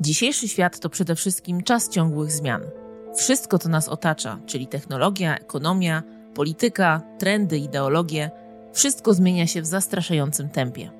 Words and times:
Dzisiejszy 0.00 0.48
świat 0.48 0.80
to 0.80 0.90
przede 0.90 1.14
wszystkim 1.14 1.62
czas 1.62 1.88
ciągłych 1.88 2.32
zmian. 2.32 2.62
Wszystko, 3.16 3.58
co 3.58 3.68
nas 3.68 3.88
otacza, 3.88 4.38
czyli 4.46 4.66
technologia, 4.66 5.36
ekonomia, 5.36 6.02
polityka, 6.34 7.02
trendy, 7.18 7.58
ideologie, 7.58 8.30
wszystko 8.72 9.14
zmienia 9.14 9.46
się 9.46 9.62
w 9.62 9.66
zastraszającym 9.66 10.48
tempie. 10.48 10.90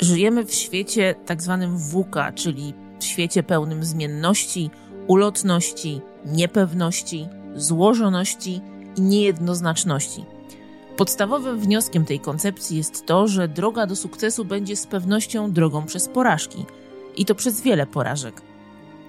Żyjemy 0.00 0.44
w 0.44 0.54
świecie 0.54 1.14
tak 1.26 1.42
zwanym 1.42 1.78
VUCA, 1.78 2.32
czyli 2.32 2.74
w 3.00 3.04
świecie 3.04 3.42
pełnym 3.42 3.84
zmienności, 3.84 4.70
ulotności, 5.06 6.00
niepewności, 6.26 7.28
złożoności 7.54 8.60
i 8.96 9.00
niejednoznaczności. 9.00 10.24
Podstawowym 10.96 11.58
wnioskiem 11.58 12.04
tej 12.04 12.20
koncepcji 12.20 12.76
jest 12.76 13.06
to, 13.06 13.28
że 13.28 13.48
droga 13.48 13.86
do 13.86 13.96
sukcesu 13.96 14.44
będzie 14.44 14.76
z 14.76 14.86
pewnością 14.86 15.52
drogą 15.52 15.86
przez 15.86 16.08
porażki 16.08 16.66
i 17.16 17.24
to 17.24 17.34
przez 17.34 17.60
wiele 17.60 17.86
porażek. 17.86 18.42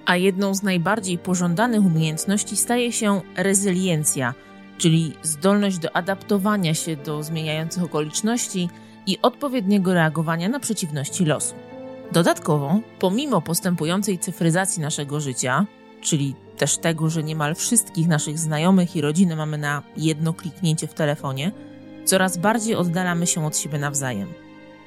A 0.06 0.16
jedną 0.16 0.54
z 0.54 0.62
najbardziej 0.62 1.18
pożądanych 1.18 1.84
umiejętności 1.84 2.56
staje 2.56 2.92
się 2.92 3.20
rezyliencja, 3.36 4.34
czyli 4.78 5.12
zdolność 5.22 5.78
do 5.78 5.96
adaptowania 5.96 6.74
się 6.74 6.96
do 6.96 7.22
zmieniających 7.22 7.82
okoliczności 7.82 8.68
i 9.06 9.18
odpowiedniego 9.22 9.94
reagowania 9.94 10.48
na 10.48 10.60
przeciwności 10.60 11.24
losu. 11.24 11.54
Dodatkowo, 12.12 12.80
pomimo 12.98 13.42
postępującej 13.42 14.18
cyfryzacji 14.18 14.82
naszego 14.82 15.20
życia, 15.20 15.66
czyli 16.00 16.34
też 16.56 16.78
tego, 16.78 17.10
że 17.10 17.22
niemal 17.22 17.54
wszystkich 17.54 18.08
naszych 18.08 18.38
znajomych 18.38 18.96
i 18.96 19.00
rodziny 19.00 19.36
mamy 19.36 19.58
na 19.58 19.82
jedno 19.96 20.32
kliknięcie 20.32 20.86
w 20.86 20.94
telefonie, 20.94 21.52
coraz 22.04 22.36
bardziej 22.36 22.74
oddalamy 22.74 23.26
się 23.26 23.46
od 23.46 23.56
siebie 23.56 23.78
nawzajem. 23.78 24.28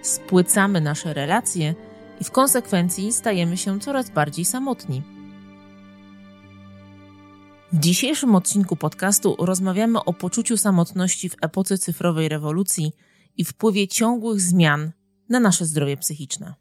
Spłycamy 0.01 0.81
nasze 0.81 1.13
relacje 1.13 1.75
i 2.19 2.23
w 2.23 2.31
konsekwencji 2.31 3.13
stajemy 3.13 3.57
się 3.57 3.79
coraz 3.79 4.09
bardziej 4.09 4.45
samotni. 4.45 5.03
W 7.73 7.79
dzisiejszym 7.79 8.35
odcinku 8.35 8.75
podcastu 8.75 9.35
rozmawiamy 9.39 10.03
o 10.03 10.13
poczuciu 10.13 10.57
samotności 10.57 11.29
w 11.29 11.35
epoce 11.41 11.77
cyfrowej 11.77 12.29
rewolucji 12.29 12.91
i 13.37 13.45
wpływie 13.45 13.87
ciągłych 13.87 14.41
zmian 14.41 14.91
na 15.29 15.39
nasze 15.39 15.65
zdrowie 15.65 15.97
psychiczne. 15.97 16.53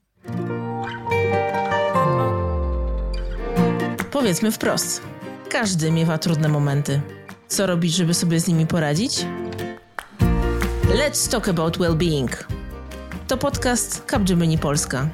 Powiedzmy 4.10 4.52
wprost: 4.52 5.02
każdy 5.50 5.90
miewa 5.90 6.18
trudne 6.18 6.48
momenty. 6.48 7.00
Co 7.48 7.66
robić, 7.66 7.94
żeby 7.94 8.14
sobie 8.14 8.40
z 8.40 8.48
nimi 8.48 8.66
poradzić? 8.66 9.26
Let's 10.84 11.30
talk 11.30 11.48
about 11.48 11.78
well-being. 11.78 12.28
To 13.28 13.36
podcast 13.36 14.04
Capgemini 14.06 14.58
Polska, 14.58 15.08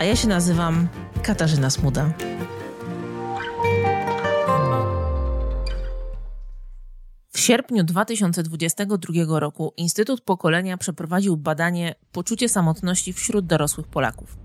a 0.00 0.04
ja 0.04 0.16
się 0.16 0.28
nazywam 0.28 0.88
Katarzyna 1.22 1.70
Smuda. 1.70 2.12
W 7.32 7.38
sierpniu 7.38 7.84
2022 7.84 9.40
roku 9.40 9.72
Instytut 9.76 10.20
Pokolenia 10.20 10.76
przeprowadził 10.76 11.36
badanie 11.36 11.94
Poczucie 12.12 12.48
samotności 12.48 13.12
wśród 13.12 13.46
dorosłych 13.46 13.86
Polaków. 13.86 14.38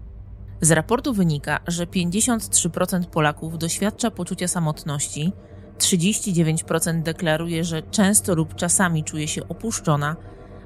Z 0.61 0.71
raportu 0.71 1.13
wynika, 1.13 1.59
że 1.67 1.85
53% 1.85 3.05
Polaków 3.05 3.57
doświadcza 3.57 4.11
poczucia 4.11 4.47
samotności, 4.47 5.31
39% 5.77 7.01
deklaruje, 7.01 7.63
że 7.63 7.81
często 7.81 8.35
lub 8.35 8.55
czasami 8.55 9.03
czuje 9.03 9.27
się 9.27 9.47
opuszczona, 9.47 10.15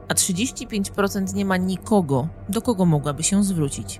a 0.07 0.13
35% 0.13 1.33
nie 1.33 1.45
ma 1.45 1.57
nikogo, 1.57 2.27
do 2.49 2.61
kogo 2.61 2.85
mogłaby 2.85 3.23
się 3.23 3.43
zwrócić. 3.43 3.99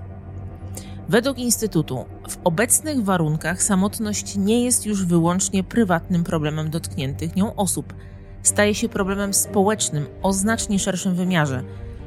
Według 1.10 1.38
Instytutu, 1.38 2.04
w 2.28 2.38
obecnych 2.44 3.04
warunkach 3.04 3.62
samotność 3.62 4.36
nie 4.36 4.64
jest 4.64 4.86
już 4.86 5.04
wyłącznie 5.04 5.64
prywatnym 5.64 6.24
problemem 6.24 6.70
dotkniętych 6.70 7.36
nią 7.36 7.54
osób. 7.56 7.94
Staje 8.42 8.74
się 8.74 8.88
problemem 8.88 9.34
społecznym 9.34 10.06
o 10.22 10.32
znacznie 10.32 10.78
szerszym 10.78 11.14
wymiarze. 11.14 11.62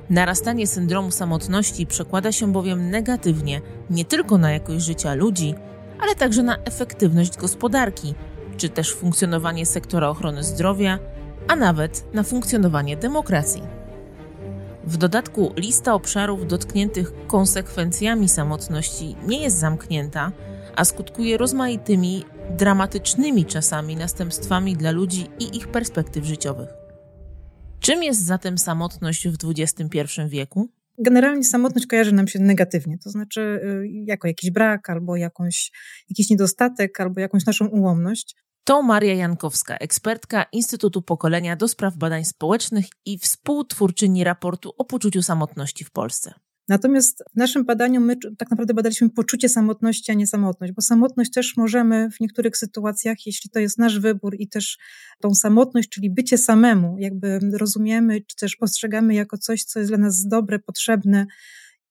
Narastanie 0.10 0.68
syndromu 0.68 1.12
samotności 1.12 1.86
przekłada 1.86 2.32
się 2.32 2.52
bowiem 2.52 2.90
negatywnie 2.90 3.62
nie 3.90 4.06
tylko 4.06 4.38
na 4.38 4.52
jakość 4.52 4.86
życia 4.86 5.14
ludzi, 5.14 5.56
ale 6.00 6.16
także 6.16 6.44
na 6.44 6.58
efektywność 6.58 7.38
gospodarki, 7.38 8.16
czy 8.58 8.70
też 8.70 8.94
funkcjonowanie 8.96 9.66
sektora 9.66 10.10
ochrony 10.10 10.44
zdrowia, 10.44 11.00
a 11.48 11.56
nawet 11.56 12.14
na 12.14 12.24
funkcjonowanie 12.24 12.98
demokracji. 12.98 13.83
W 14.88 14.98
dodatku 14.98 15.54
lista 15.58 15.94
obszarów 15.94 16.48
dotkniętych 16.48 17.12
konsekwencjami 17.28 18.30
samotności 18.30 19.16
nie 19.28 19.44
jest 19.44 19.58
zamknięta, 19.60 20.32
a 20.76 20.86
skutkuje 20.86 21.38
rozmaitymi, 21.38 22.24
dramatycznymi 22.58 23.46
czasami 23.46 23.96
następstwami 23.96 24.76
dla 24.76 24.92
ludzi 24.92 25.28
i 25.40 25.58
ich 25.58 25.68
perspektyw 25.68 26.26
życiowych. 26.26 26.70
Czym 27.80 28.04
jest 28.04 28.26
zatem 28.26 28.58
samotność 28.58 29.28
w 29.28 29.36
XXI 29.50 30.00
wieku? 30.28 30.70
Generalnie 30.98 31.44
samotność 31.44 31.88
kojarzy 31.88 32.12
nam 32.12 32.28
się 32.28 32.40
negatywnie, 32.40 32.98
to 32.98 33.10
znaczy 33.10 33.42
y, 33.42 33.88
jako 33.88 34.28
jakiś 34.28 34.52
brak, 34.52 34.90
albo 34.90 35.16
jakąś, 35.16 35.72
jakiś 36.10 36.30
niedostatek, 36.30 37.00
albo 37.00 37.22
jakąś 37.22 37.46
naszą 37.46 37.68
ułomność. 37.68 38.36
To 38.66 38.84
Maria 38.84 39.14
Jankowska, 39.14 39.78
ekspertka 39.78 40.46
Instytutu 40.52 41.02
Pokolenia 41.02 41.56
do 41.56 41.68
Spraw 41.68 41.98
Badań 41.98 42.26
Społecznych 42.26 42.86
i 43.06 43.18
współtwórczyni 43.18 44.24
raportu 44.24 44.74
o 44.78 44.86
poczuciu 44.86 45.22
samotności 45.22 45.84
w 45.84 45.92
Polsce. 45.92 46.34
Natomiast 46.68 47.24
w 47.34 47.38
naszym 47.38 47.66
badaniu 47.66 48.02
my 48.02 48.16
tak 48.38 48.52
naprawdę 48.52 48.74
badaliśmy 48.74 49.10
poczucie 49.10 49.50
samotności, 49.50 50.12
a 50.12 50.16
nie 50.16 50.28
samotność, 50.28 50.74
bo 50.74 50.82
samotność 50.82 51.32
też 51.32 51.58
możemy 51.58 52.10
w 52.12 52.20
niektórych 52.20 52.58
sytuacjach, 52.58 53.18
jeśli 53.26 53.50
to 53.50 53.60
jest 53.60 53.78
nasz 53.78 54.00
wybór 54.00 54.36
i 54.40 54.48
też 54.48 54.78
tą 55.22 55.36
samotność, 55.36 55.90
czyli 55.90 56.10
bycie 56.10 56.38
samemu, 56.38 56.96
jakby 57.00 57.40
rozumiemy, 57.54 58.22
czy 58.22 58.36
też 58.36 58.56
postrzegamy 58.56 59.14
jako 59.14 59.38
coś, 59.38 59.64
co 59.64 59.80
jest 59.80 59.92
dla 59.92 59.98
nas 59.98 60.28
dobre, 60.28 60.60
potrzebne. 60.60 61.26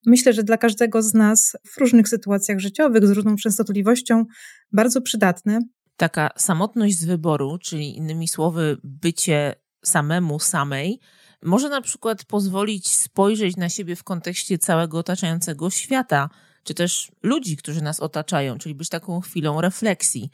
Myślę, 0.05 0.33
że 0.33 0.43
dla 0.43 0.57
każdego 0.57 1.01
z 1.01 1.13
nas 1.13 1.57
w 1.67 1.77
różnych 1.77 2.07
sytuacjach 2.09 2.59
życiowych 2.59 3.07
z 3.07 3.11
różną 3.11 3.35
częstotliwością 3.35 4.25
bardzo 4.71 5.01
przydatne 5.01 5.59
taka 5.97 6.29
samotność 6.37 6.97
z 6.97 7.05
wyboru, 7.05 7.57
czyli 7.57 7.97
innymi 7.97 8.27
słowy, 8.27 8.77
bycie 8.83 9.55
samemu, 9.83 10.39
samej, 10.39 10.99
może 11.43 11.69
na 11.69 11.81
przykład 11.81 12.25
pozwolić 12.25 12.87
spojrzeć 12.87 13.57
na 13.57 13.69
siebie 13.69 13.95
w 13.95 14.03
kontekście 14.03 14.57
całego 14.57 14.97
otaczającego 14.97 15.69
świata, 15.69 16.29
czy 16.63 16.73
też 16.73 17.11
ludzi, 17.23 17.57
którzy 17.57 17.81
nas 17.81 17.99
otaczają, 17.99 18.57
czyli 18.57 18.75
być 18.75 18.89
taką 18.89 19.21
chwilą 19.21 19.61
refleksji. 19.61 20.29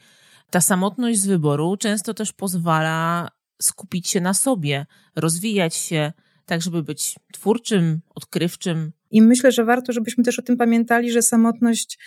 Ta 0.50 0.60
samotność 0.60 1.20
z 1.20 1.26
wyboru 1.26 1.76
często 1.76 2.14
też 2.14 2.32
pozwala 2.32 3.28
skupić 3.62 4.08
się 4.08 4.20
na 4.20 4.34
sobie, 4.34 4.86
rozwijać 5.16 5.74
się, 5.76 6.12
tak 6.46 6.62
żeby 6.62 6.82
być 6.82 7.14
twórczym, 7.32 8.00
odkrywczym. 8.14 8.92
I 9.10 9.22
myślę, 9.22 9.52
że 9.52 9.64
warto, 9.64 9.92
żebyśmy 9.92 10.24
też 10.24 10.38
o 10.38 10.42
tym 10.42 10.56
pamiętali, 10.56 11.12
że 11.12 11.22
samotność 11.22 11.98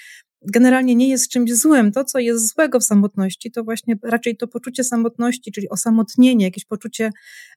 generalnie 0.46 0.96
nie 0.96 1.09
jest 1.09 1.30
czymś 1.30 1.54
złym. 1.54 1.92
To, 1.92 2.04
co 2.04 2.20
jest 2.20 2.54
złego 2.54 2.80
w 2.80 2.84
samotności, 2.84 3.52
to 3.52 3.64
właśnie 3.64 3.96
raczej 4.04 4.38
to 4.38 4.48
poczucie 4.48 4.84
samotności, 4.84 5.52
czyli 5.52 5.70
osamotnienie, 5.70 6.46
jakieś 6.46 6.66
poczucie 6.66 7.09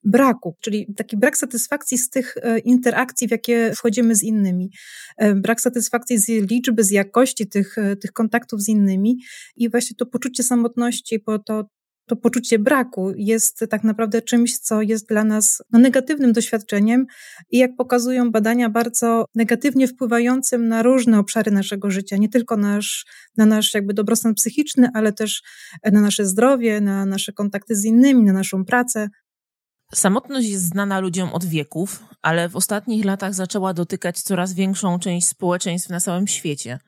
braku, 0.05 0.57
czyli 0.61 0.95
taki 0.97 1.17
brak 1.17 1.37
satysfakcji 1.37 1.99
z 1.99 2.11
tych 2.11 2.35
e, 2.43 2.59
interakcji, 2.59 3.29
w 3.29 3.31
jakie 3.31 3.73
wchodzimy 3.77 4.15
z 4.15 4.23
innymi, 4.23 4.71
e, 5.17 5.35
brak 5.35 5.61
satysfakcji 5.61 6.19
z 6.19 6.29
liczby, 6.29 6.85
z 6.85 6.91
jakości 6.91 7.47
tych, 7.47 7.79
e, 7.79 7.97
tych 7.97 8.13
kontaktów 8.13 8.63
z 8.63 8.69
innymi 8.69 9.19
i 9.57 9.71
właśnie 9.71 9.97
to 9.97 10.07
poczucie 10.07 10.43
samotności, 10.43 11.23
bo 11.27 11.39
to, 11.39 11.65
to 12.07 12.17
poczucie 12.17 12.59
braku 12.59 13.13
jest 13.17 13.65
tak 13.71 13.85
naprawdę 13.85 14.23
czymś, 14.23 14.59
co 14.59 14.83
jest 14.83 15.09
dla 15.09 15.25
nas 15.25 15.63
no, 15.73 15.79
negatywnym 15.79 16.33
doświadczeniem 16.33 17.07
i 17.51 17.59
jak 17.59 17.77
pokazują 17.77 18.31
badania, 18.31 18.71
bardzo 18.71 19.25
negatywnie 19.35 19.89
wpływającym 19.89 20.69
na 20.69 20.83
różne 20.83 21.19
obszary 21.19 21.51
naszego 21.51 21.91
życia, 21.91 22.17
nie 22.17 22.29
tylko 22.29 22.57
nasz, 22.57 23.07
na 23.37 23.47
nasz 23.47 23.75
jakby 23.75 23.95
dobrostan 23.95 24.35
psychiczny, 24.35 24.89
ale 24.95 25.13
też 25.13 25.43
na 25.93 26.01
nasze 26.01 26.27
zdrowie, 26.27 26.81
na 26.81 27.07
nasze 27.07 27.33
kontakty 27.33 27.77
z 27.77 27.85
innymi, 27.85 28.25
na 28.25 28.33
naszą 28.33 28.65
pracę. 28.65 29.09
Samotność 29.95 30.49
jest 30.49 30.65
znana 30.65 31.01
ludziom 31.01 31.29
od 31.33 31.45
wieków, 31.45 32.05
ale 32.23 32.49
w 32.49 32.57
ostatnich 32.57 33.05
latach 33.05 33.35
zaczęła 33.35 33.75
dotykać 33.75 34.23
coraz 34.23 34.53
większą 34.53 34.99
część 34.99 35.27
społeczeństw 35.27 35.91
na 35.91 36.01
całym 36.01 36.27
świecie. 36.27 36.79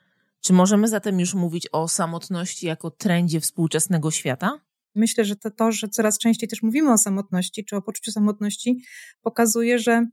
Czy 0.41 0.53
możemy 0.53 0.88
zatem 0.88 1.21
już 1.21 1.35
mówić 1.35 1.69
o 1.73 1.88
samotności 1.88 2.67
jako 2.67 2.91
trendzie 2.91 3.41
współczesnego 3.41 4.11
świata? 4.11 4.61
Myślę, 4.94 5.25
że 5.25 5.37
to, 5.37 5.50
to, 5.50 5.73
że 5.73 5.88
coraz 5.88 6.19
częściej 6.19 6.49
też 6.49 6.62
mówimy 6.62 6.93
o 6.93 6.99
samotności, 6.99 7.64
czy 7.64 7.76
o 7.76 7.82
poczuciu 7.82 8.12
samotności, 8.12 8.82
pokazuje, 9.23 9.79
że 9.79 10.06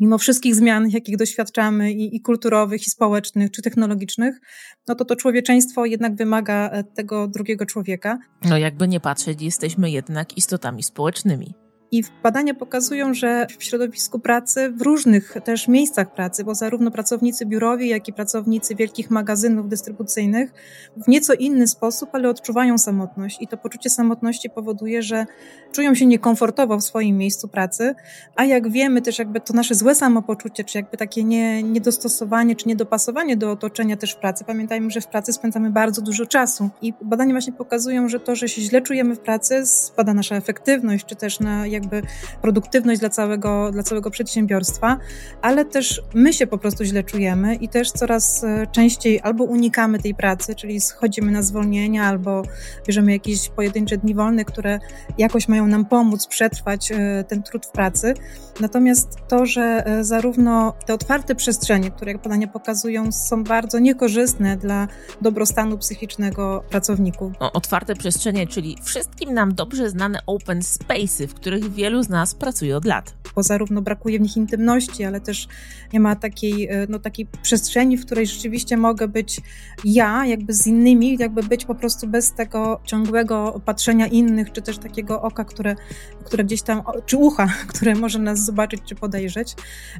mimo 0.00 0.18
wszystkich 0.18 0.54
zmian, 0.54 0.90
jakich 0.90 1.16
doświadczamy, 1.16 1.92
i, 1.92 2.16
i, 2.16 2.20
kulturowych, 2.20 2.86
i 2.86 2.90
społecznych, 2.90 3.50
czy 3.50 3.62
technologicznych, 3.62 4.40
no 4.88 4.94
to 4.94 5.04
to 5.04 5.16
człowieczeństwo 5.16 5.84
jednak 5.84 6.16
wymaga 6.16 6.70
e, 6.70 6.84
tego 6.84 7.28
drugiego 7.28 7.66
człowieka. 7.66 8.18
No 8.44 8.58
jakby 8.58 8.88
nie 8.88 9.00
patrzeć, 9.00 9.42
jesteśmy 9.42 9.90
jednak 9.90 10.36
istotami 10.36 10.82
społecznymi. 10.82 11.54
I 11.94 12.04
badania 12.22 12.54
pokazują, 12.54 13.14
że 13.14 13.46
w 13.58 13.64
środowisku 13.64 14.18
pracy, 14.18 14.72
w 14.76 14.82
różnych 14.82 15.36
też 15.44 15.68
miejscach 15.68 16.14
pracy, 16.14 16.44
bo 16.44 16.54
zarówno 16.54 16.90
pracownicy 16.90 17.46
biurowi, 17.46 17.88
jak 17.88 18.08
i 18.08 18.12
pracownicy 18.12 18.74
wielkich 18.74 19.10
magazynów 19.10 19.68
dystrybucyjnych 19.68 20.52
w 20.96 21.08
nieco 21.08 21.34
inny 21.34 21.66
sposób, 21.66 22.08
ale 22.12 22.28
odczuwają 22.28 22.78
samotność. 22.78 23.38
I 23.40 23.48
to 23.48 23.56
poczucie 23.56 23.90
samotności 23.90 24.50
powoduje, 24.50 25.02
że 25.02 25.26
czują 25.72 25.94
się 25.94 26.06
niekomfortowo 26.06 26.78
w 26.78 26.84
swoim 26.84 27.16
miejscu 27.16 27.48
pracy, 27.48 27.94
a 28.36 28.44
jak 28.44 28.70
wiemy 28.70 29.02
też 29.02 29.18
jakby 29.18 29.40
to 29.40 29.54
nasze 29.54 29.74
złe 29.74 29.94
samopoczucie, 29.94 30.64
czy 30.64 30.78
jakby 30.78 30.96
takie 30.96 31.24
nie, 31.24 31.62
niedostosowanie, 31.62 32.56
czy 32.56 32.68
niedopasowanie 32.68 33.36
do 33.36 33.50
otoczenia 33.50 33.96
też 33.96 34.12
w 34.12 34.16
pracy. 34.16 34.44
Pamiętajmy, 34.44 34.90
że 34.90 35.00
w 35.00 35.06
pracy 35.06 35.32
spędzamy 35.32 35.70
bardzo 35.70 36.02
dużo 36.02 36.26
czasu 36.26 36.70
i 36.82 36.92
badania 37.02 37.32
właśnie 37.32 37.52
pokazują, 37.52 38.08
że 38.08 38.20
to, 38.20 38.36
że 38.36 38.48
się 38.48 38.62
źle 38.62 38.82
czujemy 38.82 39.14
w 39.14 39.20
pracy, 39.20 39.66
spada 39.66 40.14
nasza 40.14 40.36
efektywność, 40.36 41.06
czy 41.06 41.16
też 41.16 41.40
na 41.40 41.66
jakby 41.84 42.02
produktywność 42.42 43.00
dla 43.00 43.08
całego, 43.08 43.70
dla 43.72 43.82
całego 43.82 44.10
przedsiębiorstwa, 44.10 44.98
ale 45.42 45.64
też 45.64 46.02
my 46.14 46.32
się 46.32 46.46
po 46.46 46.58
prostu 46.58 46.84
źle 46.84 47.02
czujemy 47.02 47.54
i 47.54 47.68
też 47.68 47.92
coraz 47.92 48.44
e, 48.44 48.66
częściej 48.72 49.20
albo 49.20 49.44
unikamy 49.44 49.98
tej 49.98 50.14
pracy, 50.14 50.54
czyli 50.54 50.80
schodzimy 50.80 51.32
na 51.32 51.42
zwolnienia, 51.42 52.04
albo 52.04 52.42
bierzemy 52.86 53.12
jakieś 53.12 53.48
pojedyncze 53.48 53.96
dni 53.96 54.14
wolne, 54.14 54.44
które 54.44 54.78
jakoś 55.18 55.48
mają 55.48 55.66
nam 55.66 55.84
pomóc 55.84 56.26
przetrwać 56.26 56.92
e, 56.92 57.24
ten 57.28 57.42
trud 57.42 57.66
w 57.66 57.70
pracy. 57.70 58.14
Natomiast 58.60 59.08
to, 59.28 59.46
że 59.46 59.62
e, 59.86 60.04
zarówno 60.04 60.74
te 60.86 60.94
otwarte 60.94 61.34
przestrzenie, 61.34 61.90
które 61.90 62.12
jak 62.12 62.22
badania 62.22 62.46
pokazują, 62.46 63.12
są 63.12 63.44
bardzo 63.44 63.78
niekorzystne 63.78 64.56
dla 64.56 64.88
dobrostanu 65.20 65.78
psychicznego 65.78 66.64
pracowników. 66.70 67.32
Otwarte 67.38 67.94
przestrzenie, 67.94 68.46
czyli 68.46 68.76
wszystkim 68.82 69.34
nam 69.34 69.54
dobrze 69.54 69.90
znane 69.90 70.18
open 70.26 70.62
spaces, 70.62 71.30
w 71.30 71.34
których 71.34 71.73
wielu 71.74 72.02
z 72.02 72.08
nas 72.08 72.34
pracuje 72.34 72.76
od 72.76 72.84
lat. 72.84 73.14
Bo 73.34 73.42
zarówno 73.42 73.82
brakuje 73.82 74.18
w 74.18 74.22
nich 74.22 74.36
intymności, 74.36 75.04
ale 75.04 75.20
też 75.20 75.48
nie 75.92 76.00
ma 76.00 76.16
takiej, 76.16 76.68
e, 76.68 76.86
no, 76.88 76.98
takiej 76.98 77.26
przestrzeni, 77.42 77.96
w 77.96 78.06
której 78.06 78.26
rzeczywiście 78.26 78.76
mogę 78.76 79.08
być 79.08 79.40
ja, 79.84 80.26
jakby 80.26 80.52
z 80.52 80.66
innymi, 80.66 81.16
jakby 81.18 81.42
być 81.42 81.64
po 81.64 81.74
prostu 81.74 82.06
bez 82.06 82.32
tego 82.32 82.80
ciągłego 82.84 83.60
patrzenia 83.64 84.06
innych, 84.06 84.52
czy 84.52 84.62
też 84.62 84.78
takiego 84.78 85.22
oka, 85.22 85.44
które, 85.44 85.76
które 86.24 86.44
gdzieś 86.44 86.62
tam, 86.62 86.82
czy 87.06 87.16
ucha, 87.16 87.46
które 87.72 87.94
może 87.94 88.18
nas 88.18 88.44
zobaczyć 88.44 88.82
czy 88.86 88.94
podejrzeć. 88.94 89.54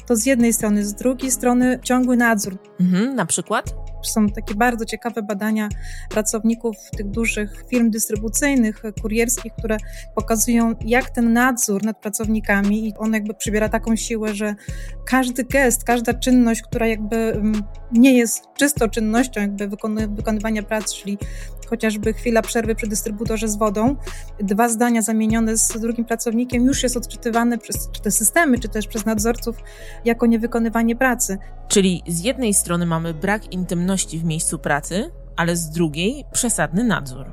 To 0.06 0.16
z 0.16 0.26
jednej 0.26 0.52
strony, 0.52 0.84
z 0.84 0.94
drugiej 0.94 1.30
strony 1.30 1.78
ciągły 1.82 2.16
nadzór. 2.16 2.56
Mhm, 2.80 3.14
na 3.14 3.26
przykład? 3.26 3.83
Są 4.08 4.28
takie 4.28 4.54
bardzo 4.54 4.84
ciekawe 4.84 5.22
badania 5.22 5.68
pracowników 6.10 6.76
tych 6.96 7.10
dużych 7.10 7.64
firm 7.68 7.90
dystrybucyjnych, 7.90 8.82
kurierskich, 9.02 9.52
które 9.58 9.76
pokazują, 10.14 10.74
jak 10.80 11.10
ten 11.10 11.32
nadzór 11.32 11.84
nad 11.84 12.00
pracownikami 12.00 12.88
i 12.88 12.94
on 12.98 13.12
jakby 13.12 13.34
przybiera 13.34 13.68
taką 13.68 13.96
siłę, 13.96 14.34
że 14.34 14.54
każdy 15.06 15.44
gest, 15.44 15.84
każda 15.84 16.14
czynność, 16.14 16.62
która 16.62 16.86
jakby 16.86 17.16
mm, 17.16 17.62
nie 17.92 18.18
jest 18.18 18.44
czysto 18.58 18.88
czynnością 18.88 19.40
jakby 19.40 19.68
wykonywania 20.08 20.62
pracy, 20.62 20.94
czyli 20.96 21.18
chociażby 21.66 22.12
chwila 22.12 22.42
przerwy 22.42 22.74
przy 22.74 22.86
dystrybutorze 22.86 23.48
z 23.48 23.56
wodą, 23.56 23.96
dwa 24.40 24.68
zdania 24.68 25.02
zamienione 25.02 25.56
z 25.56 25.80
drugim 25.80 26.04
pracownikiem 26.04 26.64
już 26.64 26.82
jest 26.82 26.96
odczytywane 26.96 27.58
przez 27.58 27.90
czy 27.92 28.00
te 28.02 28.10
systemy, 28.10 28.58
czy 28.58 28.68
też 28.68 28.86
przez 28.86 29.04
nadzorców 29.06 29.56
jako 30.04 30.26
niewykonywanie 30.26 30.96
pracy. 30.96 31.38
Czyli 31.68 32.02
z 32.08 32.20
jednej 32.24 32.54
strony 32.54 32.86
mamy 32.86 33.14
brak 33.14 33.52
intymności 33.52 34.18
w 34.18 34.24
miejscu 34.24 34.58
pracy, 34.58 35.10
ale 35.36 35.56
z 35.56 35.70
drugiej 35.70 36.24
przesadny 36.32 36.84
nadzór. 36.84 37.32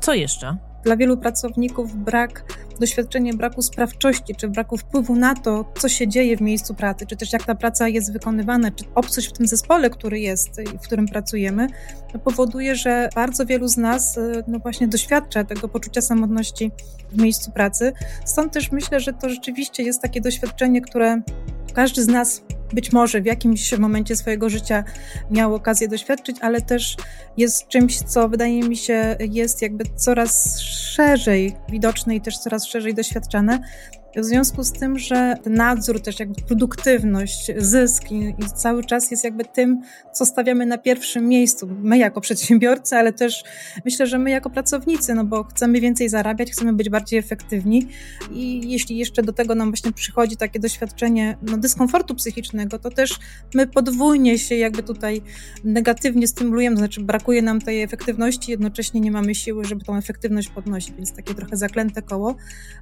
Co 0.00 0.14
jeszcze? 0.14 0.56
Dla 0.84 0.96
wielu 0.96 1.16
pracowników 1.16 1.96
brak 1.96 2.44
doświadczenie 2.80 3.34
braku 3.34 3.62
sprawczości, 3.62 4.34
czy 4.34 4.48
braku 4.48 4.76
wpływu 4.76 5.16
na 5.16 5.34
to, 5.34 5.72
co 5.78 5.88
się 5.88 6.08
dzieje 6.08 6.36
w 6.36 6.40
miejscu 6.40 6.74
pracy, 6.74 7.06
czy 7.06 7.16
też 7.16 7.32
jak 7.32 7.44
ta 7.44 7.54
praca 7.54 7.88
jest 7.88 8.12
wykonywana, 8.12 8.70
czy 8.70 8.84
obcość 8.94 9.28
w 9.28 9.32
tym 9.32 9.46
zespole, 9.46 9.90
który 9.90 10.20
jest, 10.20 10.60
w 10.80 10.80
którym 10.80 11.06
pracujemy, 11.06 11.66
no 12.14 12.20
powoduje, 12.20 12.74
że 12.76 13.08
bardzo 13.14 13.46
wielu 13.46 13.68
z 13.68 13.76
nas 13.76 14.16
y, 14.16 14.44
no 14.48 14.58
właśnie 14.58 14.88
doświadcza 14.88 15.44
tego 15.44 15.68
poczucia 15.68 16.00
samotności 16.00 16.70
w 17.12 17.22
miejscu 17.22 17.50
pracy. 17.50 17.92
Stąd 18.24 18.52
też 18.52 18.72
myślę, 18.72 19.00
że 19.00 19.12
to 19.12 19.28
rzeczywiście 19.28 19.82
jest 19.82 20.02
takie 20.02 20.20
doświadczenie, 20.20 20.80
które 20.80 21.22
każdy 21.74 22.02
z 22.02 22.08
nas 22.08 22.42
być 22.74 22.92
może 22.92 23.20
w 23.20 23.26
jakimś 23.26 23.78
momencie 23.78 24.16
swojego 24.16 24.50
życia 24.50 24.84
miał 25.30 25.54
okazję 25.54 25.88
doświadczyć, 25.88 26.36
ale 26.40 26.60
też 26.60 26.96
jest 27.36 27.68
czymś, 27.68 27.98
co 27.98 28.28
wydaje 28.28 28.62
mi 28.62 28.76
się 28.76 29.16
jest 29.20 29.62
jakby 29.62 29.84
coraz 29.96 30.60
szerzej 30.60 31.56
widoczne 31.68 32.16
i 32.16 32.20
też 32.20 32.38
coraz 32.38 32.66
szerzej 32.66 32.94
doświadczane. 32.94 33.60
W 34.16 34.24
związku 34.24 34.64
z 34.64 34.72
tym, 34.72 34.98
że 34.98 35.36
nadzór, 35.46 36.00
też 36.00 36.20
jakby 36.20 36.42
produktywność, 36.42 37.50
zysk 37.56 38.12
i, 38.12 38.34
cały 38.56 38.84
czas 38.84 39.10
jest 39.10 39.24
jakby 39.24 39.44
tym, 39.44 39.82
co 40.12 40.26
stawiamy 40.26 40.66
na 40.66 40.78
pierwszym 40.78 41.28
miejscu. 41.28 41.68
My 41.82 41.98
jako 41.98 42.20
przedsiębiorcy, 42.20 42.96
ale 42.96 43.12
też 43.12 43.44
myślę, 43.84 44.06
że 44.06 44.18
my 44.18 44.30
jako 44.30 44.50
pracownicy, 44.50 45.14
no 45.14 45.24
bo 45.24 45.44
chcemy 45.44 45.80
więcej 45.80 46.08
zarabiać, 46.08 46.52
chcemy 46.52 46.72
być 46.72 46.90
bardziej 46.90 47.18
efektywni 47.18 47.88
i 48.32 48.70
jeśli 48.70 48.96
jeszcze 48.96 49.22
do 49.22 49.32
tego 49.32 49.54
nam 49.54 49.68
właśnie 49.68 49.92
przychodzi 49.92 50.36
takie 50.36 50.60
doświadczenie 50.60 51.38
no, 51.42 51.58
dyskomfortu 51.58 52.14
psychicznego, 52.14 52.78
to 52.78 52.90
też 52.90 53.18
my 53.54 53.66
podwójnie 53.66 54.38
się 54.38 54.54
jakby 54.54 54.82
tutaj 54.82 55.22
negatywnie 55.64 56.28
stymulujemy, 56.28 56.76
to 56.76 56.78
znaczy 56.78 57.00
brakuje 57.00 57.42
nam 57.42 57.60
tej 57.60 57.82
efektywności, 57.82 58.50
jednocześnie 58.50 59.00
nie 59.00 59.10
mamy 59.10 59.34
siły, 59.34 59.64
żeby 59.64 59.84
tą 59.84 59.96
efektywność 59.96 60.48
podnosić, 60.48 60.94
więc 60.96 61.12
takie 61.12 61.34
trochę 61.34 61.56
zaklęte 61.56 62.02
koło, 62.02 62.36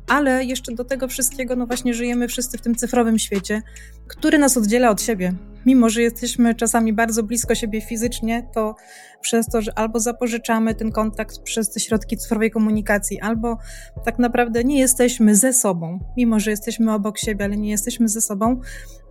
ale 0.09 0.45
jeszcze 0.45 0.73
do 0.73 0.85
tego 0.85 1.09
wszystkiego 1.09 1.22
wszystkiego, 1.23 1.57
no 1.57 1.67
właśnie 1.67 1.95
żyjemy 1.95 2.29
wszyscy 2.29 2.59
w 2.59 2.61
tym 2.61 2.75
cyfrowym 2.75 3.19
świecie, 3.19 3.63
który 4.09 4.39
nas 4.39 4.57
oddziela 4.57 4.91
od 4.91 5.03
siebie. 5.03 5.33
Mimo, 5.67 5.89
że 5.89 6.03
jesteśmy 6.03 6.55
czasami 6.55 6.93
bardzo 6.93 7.23
blisko 7.23 7.55
siebie 7.55 7.81
fizycznie, 7.81 8.49
to 8.55 8.75
przez 9.21 9.47
to, 9.47 9.63
że 9.63 9.79
albo 9.79 10.01
zapożyczamy 10.01 10.75
ten 10.75 10.93
kontakt 10.93 11.39
przez 11.39 11.71
te 11.71 11.81
środki 11.81 12.17
cyfrowej 12.17 12.51
komunikacji, 12.51 13.21
albo 13.21 13.59
tak 14.05 14.19
naprawdę 14.19 14.65
nie 14.65 14.79
jesteśmy 14.79 15.37
ze 15.37 15.53
sobą, 15.53 15.99
mimo 16.17 16.41
że 16.41 16.51
jesteśmy 16.51 16.95
obok 16.95 17.19
siebie, 17.19 17.45
ale 17.45 17.57
nie 17.57 17.71
jesteśmy 17.71 18.09
ze 18.09 18.21
sobą, 18.21 18.61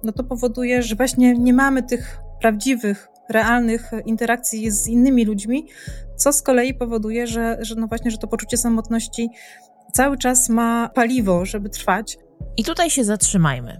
no 0.04 0.12
to 0.12 0.24
powoduje, 0.24 0.82
że 0.82 0.96
właśnie 0.96 1.34
nie 1.34 1.54
mamy 1.54 1.84
tych 1.84 2.18
prawdziwych, 2.42 3.08
realnych 3.30 3.92
interakcji 4.06 4.72
z 4.72 4.88
innymi 4.88 5.26
ludźmi, 5.26 5.68
co 6.16 6.34
z 6.34 6.42
kolei 6.42 6.74
powoduje, 6.74 7.28
że, 7.28 7.58
że 7.62 7.76
no 7.76 7.88
właśnie, 7.88 8.12
że 8.12 8.18
to 8.18 8.28
poczucie 8.28 8.58
samotności 8.58 9.30
cały 9.94 10.18
czas 10.18 10.50
ma 10.50 10.90
paliwo, 10.90 11.46
żeby 11.46 11.70
trwać. 11.70 12.18
I 12.58 12.64
tutaj 12.64 12.90
się 12.90 13.04
zatrzymajmy. 13.04 13.78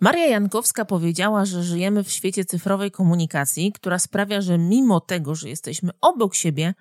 Maria 0.00 0.26
Jankowska 0.26 0.84
powiedziała, 0.84 1.44
że 1.44 1.62
żyjemy 1.62 2.04
w 2.04 2.10
świecie 2.10 2.44
cyfrowej 2.44 2.90
komunikacji, 2.90 3.72
która 3.72 3.98
sprawia, 3.98 4.40
że 4.40 4.58
mimo 4.58 5.00
tego, 5.00 5.34
że 5.34 5.48
jesteśmy 5.48 5.90
obok 6.00 6.34
siebie, 6.34 6.74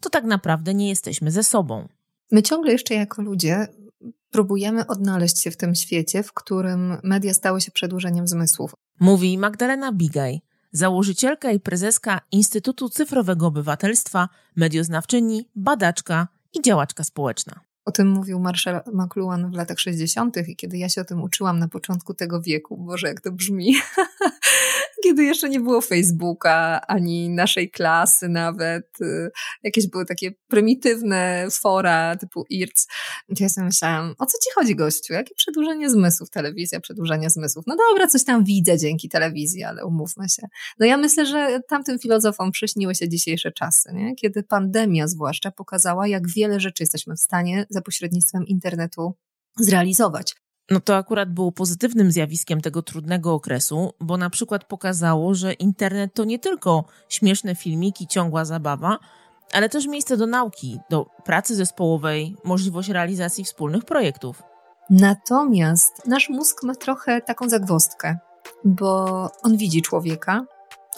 to 0.00 0.10
tak 0.10 0.24
naprawdę 0.24 0.74
nie 0.74 0.88
jesteśmy 0.88 1.30
ze 1.30 1.42
sobą. 1.42 1.88
My 2.32 2.42
ciągle 2.42 2.72
jeszcze 2.72 2.94
jako 2.94 3.22
ludzie 3.22 3.66
próbujemy 4.30 4.86
odnaleźć 4.86 5.38
się 5.38 5.50
w 5.50 5.56
tym 5.56 5.74
świecie, 5.74 6.22
w 6.22 6.32
którym 6.32 6.96
media 7.02 7.34
stały 7.34 7.60
się 7.60 7.70
przedłużeniem 7.70 8.28
zmysłów. 8.28 8.74
Mówi 9.00 9.38
Magdalena 9.38 9.92
Bigaj, 9.92 10.40
założycielka 10.72 11.50
i 11.50 11.60
prezeska 11.60 12.20
Instytutu 12.32 12.88
Cyfrowego 12.88 13.46
Obywatelstwa, 13.46 14.28
medioznawczyni, 14.56 15.48
badaczka 15.54 16.28
i 16.58 16.62
działaczka 16.62 17.04
społeczna. 17.04 17.65
O 17.86 17.92
tym 17.92 18.08
mówił 18.08 18.40
Marshall 18.40 18.80
McLuhan 18.92 19.50
w 19.50 19.54
latach 19.54 19.78
60. 19.78 20.36
i 20.48 20.56
kiedy 20.56 20.78
ja 20.78 20.88
się 20.88 21.00
o 21.00 21.04
tym 21.04 21.22
uczyłam 21.22 21.58
na 21.58 21.68
początku 21.68 22.14
tego 22.14 22.40
wieku, 22.42 22.76
Boże, 22.76 23.08
jak 23.08 23.20
to 23.20 23.32
brzmi, 23.32 23.74
kiedy 25.04 25.24
jeszcze 25.24 25.48
nie 25.48 25.60
było 25.60 25.80
Facebooka, 25.80 26.80
ani 26.88 27.30
naszej 27.30 27.70
klasy 27.70 28.28
nawet, 28.28 29.00
y, 29.00 29.30
jakieś 29.62 29.86
były 29.86 30.06
takie 30.06 30.32
prymitywne 30.48 31.46
fora 31.50 32.16
typu 32.16 32.44
IRC, 32.50 32.86
to 33.28 33.44
ja 33.44 33.48
sobie 33.48 33.64
myślałam, 33.64 34.14
o 34.18 34.26
co 34.26 34.38
ci 34.38 34.50
chodzi 34.54 34.76
gościu? 34.76 35.12
Jakie 35.12 35.34
przedłużenie 35.34 35.90
zmysłów? 35.90 36.30
Telewizja, 36.30 36.80
przedłużenie 36.80 37.30
zmysłów. 37.30 37.64
No 37.66 37.76
dobra, 37.76 38.06
coś 38.06 38.24
tam 38.24 38.44
widzę 38.44 38.78
dzięki 38.78 39.08
telewizji, 39.08 39.64
ale 39.64 39.84
umówmy 39.84 40.28
się. 40.28 40.42
No 40.78 40.86
ja 40.86 40.96
myślę, 40.96 41.26
że 41.26 41.60
tamtym 41.68 41.98
filozofom 41.98 42.52
przyśniły 42.52 42.94
się 42.94 43.08
dzisiejsze 43.08 43.52
czasy, 43.52 43.92
nie? 43.92 44.14
kiedy 44.14 44.42
pandemia 44.42 45.08
zwłaszcza 45.08 45.50
pokazała, 45.50 46.06
jak 46.06 46.28
wiele 46.28 46.60
rzeczy 46.60 46.82
jesteśmy 46.82 47.16
w 47.16 47.20
stanie 47.20 47.66
za 47.76 47.82
pośrednictwem 47.82 48.46
internetu 48.46 49.14
zrealizować. 49.60 50.34
No 50.70 50.80
to 50.80 50.96
akurat 50.96 51.32
było 51.32 51.52
pozytywnym 51.52 52.12
zjawiskiem 52.12 52.60
tego 52.60 52.82
trudnego 52.82 53.34
okresu, 53.34 53.92
bo 54.00 54.16
na 54.16 54.30
przykład 54.30 54.64
pokazało, 54.64 55.34
że 55.34 55.52
internet 55.52 56.14
to 56.14 56.24
nie 56.24 56.38
tylko 56.38 56.84
śmieszne 57.08 57.54
filmiki, 57.54 58.06
ciągła 58.06 58.44
zabawa, 58.44 58.98
ale 59.52 59.68
też 59.68 59.86
miejsce 59.86 60.16
do 60.16 60.26
nauki, 60.26 60.78
do 60.90 61.06
pracy 61.24 61.54
zespołowej, 61.54 62.36
możliwość 62.44 62.88
realizacji 62.88 63.44
wspólnych 63.44 63.84
projektów. 63.84 64.42
Natomiast 64.90 66.06
nasz 66.06 66.28
mózg 66.28 66.62
ma 66.62 66.74
trochę 66.74 67.20
taką 67.20 67.48
zagwostkę, 67.48 68.18
bo 68.64 69.30
on 69.42 69.56
widzi 69.56 69.82
człowieka, 69.82 70.46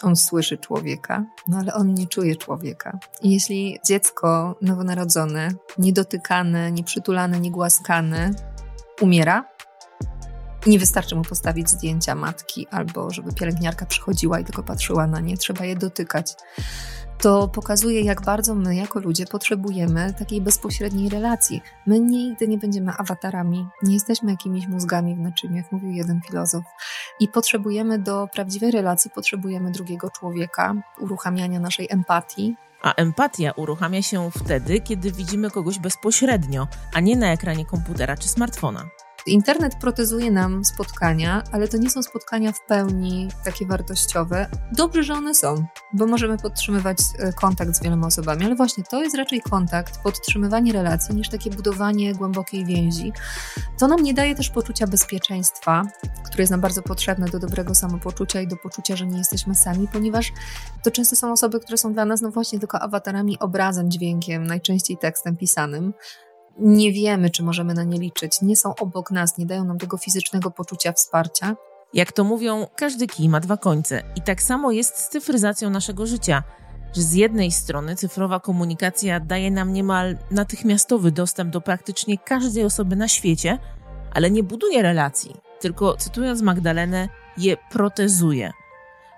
On 0.03 0.17
słyszy 0.17 0.59
człowieka, 0.59 1.25
no 1.49 1.59
ale 1.59 1.75
on 1.75 1.95
nie 1.95 2.07
czuje 2.07 2.37
człowieka. 2.37 2.99
I 3.23 3.31
jeśli 3.31 3.79
dziecko 3.87 4.57
nowonarodzone, 4.63 5.49
niedotykane, 5.79 6.73
nieprzytulane, 6.73 7.41
niegłaskane 7.41 8.31
umiera, 9.01 9.45
nie 10.67 10.79
wystarczy 10.79 11.17
mu 11.17 11.23
postawić 11.23 11.71
zdjęcia 11.71 12.15
matki 12.15 12.67
albo 12.71 13.11
żeby 13.11 13.33
pielęgniarka 13.33 13.87
przychodziła 13.87 14.41
i 14.41 14.45
tylko 14.45 14.63
patrzyła 14.63 15.07
na 15.07 15.21
nie, 15.21 15.37
trzeba 15.37 15.65
je 15.65 15.77
dotykać 15.77 16.35
to 17.19 17.49
pokazuje, 17.49 18.01
jak 18.01 18.23
bardzo 18.23 18.55
my, 18.55 18.77
jako 18.77 19.01
ludzie, 19.01 19.27
potrzebujemy 19.27 20.15
takiej 20.19 20.41
bezpośredniej 20.41 21.09
relacji. 21.09 21.63
My 21.87 22.01
nigdy 22.01 22.49
nie 22.49 22.59
będziemy 22.59 22.93
awatarami, 22.93 23.67
nie 23.83 23.95
jesteśmy 23.95 24.31
jakimiś 24.31 24.67
mózgami 24.67 25.17
w 25.17 25.19
naczyniu, 25.19 25.57
jak 25.57 25.73
mówił 25.73 25.91
jeden 25.91 26.21
filozof. 26.27 26.65
I 27.21 27.29
potrzebujemy 27.29 27.99
do 27.99 28.29
prawdziwej 28.33 28.71
relacji, 28.71 29.11
potrzebujemy 29.15 29.71
drugiego 29.71 30.11
człowieka, 30.11 30.75
uruchamiania 31.01 31.61
naszej 31.61 31.87
empatii, 31.91 32.57
a 32.83 32.95
empatia 32.95 33.53
uruchamia 33.57 34.03
się 34.03 34.31
wtedy, 34.31 34.81
kiedy 34.81 35.13
widzimy 35.13 35.51
kogoś 35.51 35.79
bezpośrednio, 35.79 36.69
a 36.95 37.01
nie 37.01 37.17
na 37.17 37.33
ekranie 37.33 37.67
komputera 37.67 38.17
czy 38.17 38.29
smartfona. 38.29 38.85
Internet 39.27 39.75
protezuje 39.81 40.31
nam 40.31 40.65
spotkania, 40.65 41.43
ale 41.53 41.69
to 41.69 41.77
nie 41.77 41.91
są 41.91 42.03
spotkania 42.03 42.53
w 42.53 42.61
pełni 42.61 43.29
takie 43.45 43.67
wartościowe. 43.67 44.47
Dobrze, 44.73 45.03
że 45.03 45.15
one 45.15 45.35
są, 45.35 45.67
bo 45.93 46.07
możemy 46.07 46.39
podtrzymywać 46.39 46.99
e, 47.19 47.33
kontakt 47.33 47.75
z 47.77 47.83
wieloma 47.83 48.07
osobami, 48.07 48.45
ale 48.45 48.55
właśnie 48.55 48.85
to 48.85 49.03
jest 49.03 49.17
raczej 49.17 49.41
kontakt, 49.41 50.03
podtrzymywanie 50.03 50.73
relacji 50.73 51.15
niż 51.15 51.29
takie 51.29 51.51
budowanie 51.51 52.15
głębokiej 52.15 52.65
więzi. 52.65 53.13
To 53.79 53.89
nam 53.89 54.03
nie 54.03 54.15
daje 54.15 54.35
też 54.35 54.51
poczucia 54.51 54.87
bezpieczeństwa, 54.87 55.83
które 56.27 56.43
jest 56.43 56.51
nam 56.51 56.61
bardzo 56.61 56.83
potrzebne 56.83 57.27
do 57.27 57.39
dobrego 57.39 57.75
samopoczucia 57.75 58.41
i 58.41 58.47
do 58.47 58.57
poczucia, 58.57 58.97
że 58.97 59.07
nie 59.07 59.19
jesteśmy 59.19 59.55
sami, 59.55 59.89
ponieważ 59.93 60.33
to 60.85 60.91
często 60.91 61.17
są 61.17 61.33
osoby, 61.33 61.61
które 61.61 61.79
są 61.79 61.93
dla 61.93 62.05
nas 62.05 62.21
no 62.21 62.31
właśnie 62.31 62.59
tylko 62.59 62.81
awatarami, 62.81 63.39
obrazem, 63.39 63.91
dźwiękiem, 63.91 64.47
najczęściej 64.47 64.97
tekstem 64.97 65.37
pisanym 65.37 65.93
nie 66.59 66.93
wiemy, 66.93 67.31
czy 67.31 67.43
możemy 67.43 67.75
na 67.75 67.85
nie 67.85 67.99
liczyć, 67.99 68.43
nie 68.43 68.57
są 68.57 68.75
obok 68.75 69.11
nas, 69.11 69.39
nie 69.39 69.47
dają 69.47 69.65
nam 69.65 69.79
tego 69.79 69.97
fizycznego 69.97 70.51
poczucia 70.51 70.93
wsparcia. 70.93 71.57
Jak 71.95 72.13
to 72.13 72.25
mówią, 72.25 72.67
każdy 72.77 73.07
kij 73.07 73.29
ma 73.29 73.41
dwa 73.41 73.57
końce 73.57 74.03
i 74.17 74.23
tak 74.23 74.43
samo 74.43 74.73
jest 74.73 74.97
z 74.97 75.09
cyfryzacją 75.09 75.71
naszego 75.71 76.07
życia, 76.07 76.43
że 76.97 77.03
z 77.03 77.15
jednej 77.15 77.53
strony 77.53 77.97
cyfrowa 77.97 78.41
komunikacja 78.41 79.21
daje 79.21 79.51
nam 79.51 79.73
niemal 79.73 80.19
natychmiastowy 80.31 81.13
dostęp 81.13 81.51
do 81.51 81.61
praktycznie 81.61 82.19
każdej 82.19 82.65
osoby 82.65 82.97
na 82.97 83.09
świecie, 83.09 83.59
ale 84.13 84.31
nie 84.31 84.43
buduje 84.43 84.83
relacji, 84.83 85.37
tylko 85.61 85.97
cytując 85.97 86.43
Magdalenę, 86.43 87.09
je 87.39 87.57
protezuje. 87.71 88.53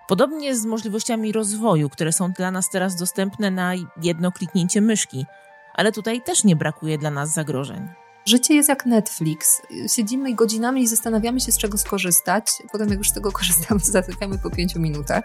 Podobnie 0.09 0.57
z 0.57 0.67
możliwościami 0.67 1.33
rozwoju, 1.33 1.89
które 1.89 2.13
są 2.13 2.33
dla 2.33 2.51
nas 2.51 2.71
teraz 2.71 2.97
dostępne 2.97 3.51
na 3.51 3.73
jedno 4.03 4.33
kliknięcie 4.33 4.81
myszki– 4.81 5.27
ale 5.81 5.93
tutaj 5.93 6.23
też 6.23 6.45
nie 6.45 6.57
brakuje 6.57 6.99
dla 6.99 7.11
nas 7.11 7.35
zagrożeń. 7.35 7.89
Życie 8.27 8.55
jest 8.55 8.69
jak 8.69 8.87
Netflix. 8.87 9.63
Siedzimy 9.97 10.35
godzinami 10.35 10.83
i 10.83 10.87
zastanawiamy 10.87 11.41
się, 11.41 11.53
z 11.53 11.59
czego 11.59 11.79
skorzystać. 11.79 12.47
Potem, 12.73 12.89
jak 12.89 12.99
już 12.99 13.11
z 13.11 13.13
tego 13.13 13.33
korzystamy, 13.33 13.81
zasypiamy 13.81 14.39
po 14.39 14.51
pięciu 14.51 14.81
minutach. 14.81 15.25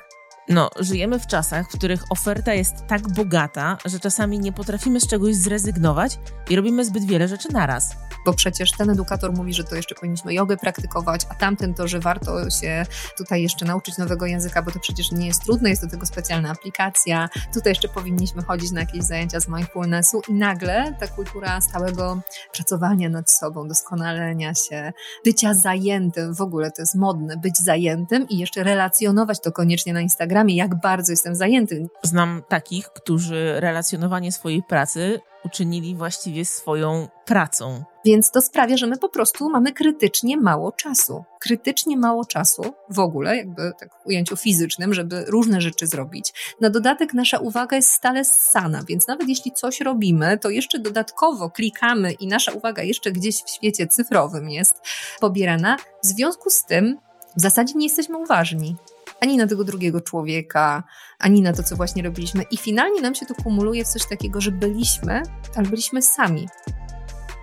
No, 0.49 0.69
żyjemy 0.79 1.19
w 1.19 1.27
czasach, 1.27 1.69
w 1.69 1.77
których 1.77 2.03
oferta 2.09 2.53
jest 2.53 2.73
tak 2.87 3.09
bogata, 3.09 3.77
że 3.85 3.99
czasami 3.99 4.39
nie 4.39 4.51
potrafimy 4.51 4.99
z 4.99 5.07
czegoś 5.07 5.35
zrezygnować 5.35 6.19
i 6.49 6.55
robimy 6.55 6.85
zbyt 6.85 7.05
wiele 7.05 7.27
rzeczy 7.27 7.51
naraz. 7.51 7.95
Bo 8.25 8.33
przecież 8.33 8.71
ten 8.71 8.89
edukator 8.89 9.33
mówi, 9.33 9.53
że 9.53 9.63
to 9.63 9.75
jeszcze 9.75 9.95
powinniśmy 9.95 10.33
jogę 10.33 10.57
praktykować, 10.57 11.21
a 11.29 11.35
tamten 11.35 11.73
to, 11.73 11.87
że 11.87 11.99
warto 11.99 12.49
się 12.49 12.85
tutaj 13.17 13.41
jeszcze 13.41 13.65
nauczyć 13.65 13.97
nowego 13.97 14.25
języka, 14.25 14.61
bo 14.61 14.71
to 14.71 14.79
przecież 14.79 15.11
nie 15.11 15.27
jest 15.27 15.43
trudne, 15.43 15.69
jest 15.69 15.85
do 15.85 15.91
tego 15.91 16.05
specjalna 16.05 16.51
aplikacja. 16.51 17.29
Tutaj 17.53 17.71
jeszcze 17.71 17.87
powinniśmy 17.87 18.43
chodzić 18.43 18.71
na 18.71 18.79
jakieś 18.79 19.03
zajęcia 19.03 19.39
z 19.39 19.47
mindfulnessu 19.47 20.21
i 20.27 20.33
nagle 20.33 20.95
ta 20.99 21.07
kultura 21.07 21.61
stałego 21.61 22.21
pracowania 22.53 23.09
nad 23.09 23.31
sobą, 23.31 23.67
doskonalenia 23.67 24.53
się, 24.53 24.93
bycia 25.25 25.53
zajętym, 25.53 26.35
w 26.35 26.41
ogóle 26.41 26.71
to 26.71 26.81
jest 26.81 26.95
modne, 26.95 27.37
być 27.37 27.57
zajętym 27.57 28.29
i 28.29 28.37
jeszcze 28.37 28.63
relacjonować 28.63 29.41
to 29.41 29.51
koniecznie 29.51 29.93
na 29.93 30.01
Instagramie 30.01 30.55
jak 30.55 30.81
bardzo 30.81 31.11
jestem 31.11 31.35
zajęty. 31.35 31.87
Znam 32.03 32.41
takich, 32.49 32.89
którzy 32.89 33.55
relacjonowanie 33.59 34.31
swojej 34.31 34.63
pracy 34.63 35.19
uczynili 35.45 35.95
właściwie 35.95 36.45
swoją 36.45 37.07
pracą. 37.25 37.83
Więc 38.05 38.31
to 38.31 38.41
sprawia, 38.41 38.77
że 38.77 38.87
my 38.87 38.97
po 38.97 39.09
prostu 39.09 39.49
mamy 39.49 39.73
krytycznie 39.73 40.37
mało 40.37 40.71
czasu. 40.71 41.23
Krytycznie 41.39 41.97
mało 41.97 42.25
czasu 42.25 42.63
w 42.89 42.99
ogóle, 42.99 43.37
jakby 43.37 43.71
tak 43.79 43.89
w 43.89 44.07
ujęciu 44.07 44.37
fizycznym, 44.37 44.93
żeby 44.93 45.25
różne 45.27 45.61
rzeczy 45.61 45.87
zrobić. 45.87 46.55
Na 46.61 46.69
dodatek 46.69 47.13
nasza 47.13 47.37
uwaga 47.37 47.75
jest 47.75 47.91
stale 47.91 48.25
ssana, 48.25 48.83
więc 48.87 49.07
nawet 49.07 49.29
jeśli 49.29 49.51
coś 49.51 49.81
robimy, 49.81 50.37
to 50.37 50.49
jeszcze 50.49 50.79
dodatkowo 50.79 51.49
klikamy 51.49 52.11
i 52.11 52.27
nasza 52.27 52.51
uwaga 52.51 52.83
jeszcze 52.83 53.11
gdzieś 53.11 53.43
w 53.43 53.49
świecie 53.49 53.87
cyfrowym 53.87 54.49
jest 54.49 54.81
pobierana. 55.19 55.77
W 56.03 56.05
związku 56.05 56.49
z 56.49 56.65
tym 56.65 56.97
w 57.37 57.41
zasadzie 57.41 57.73
nie 57.73 57.85
jesteśmy 57.85 58.17
uważni 58.17 58.75
ani 59.21 59.37
na 59.37 59.47
tego 59.47 59.63
drugiego 59.63 60.01
człowieka, 60.01 60.83
ani 61.19 61.41
na 61.41 61.53
to, 61.53 61.63
co 61.63 61.75
właśnie 61.75 62.03
robiliśmy. 62.03 62.43
I 62.51 62.57
finalnie 62.57 63.01
nam 63.01 63.15
się 63.15 63.25
to 63.25 63.35
kumuluje 63.35 63.85
w 63.85 63.87
coś 63.87 64.05
takiego, 64.05 64.41
że 64.41 64.51
byliśmy, 64.51 65.21
ale 65.55 65.67
byliśmy 65.67 66.01
sami. 66.01 66.47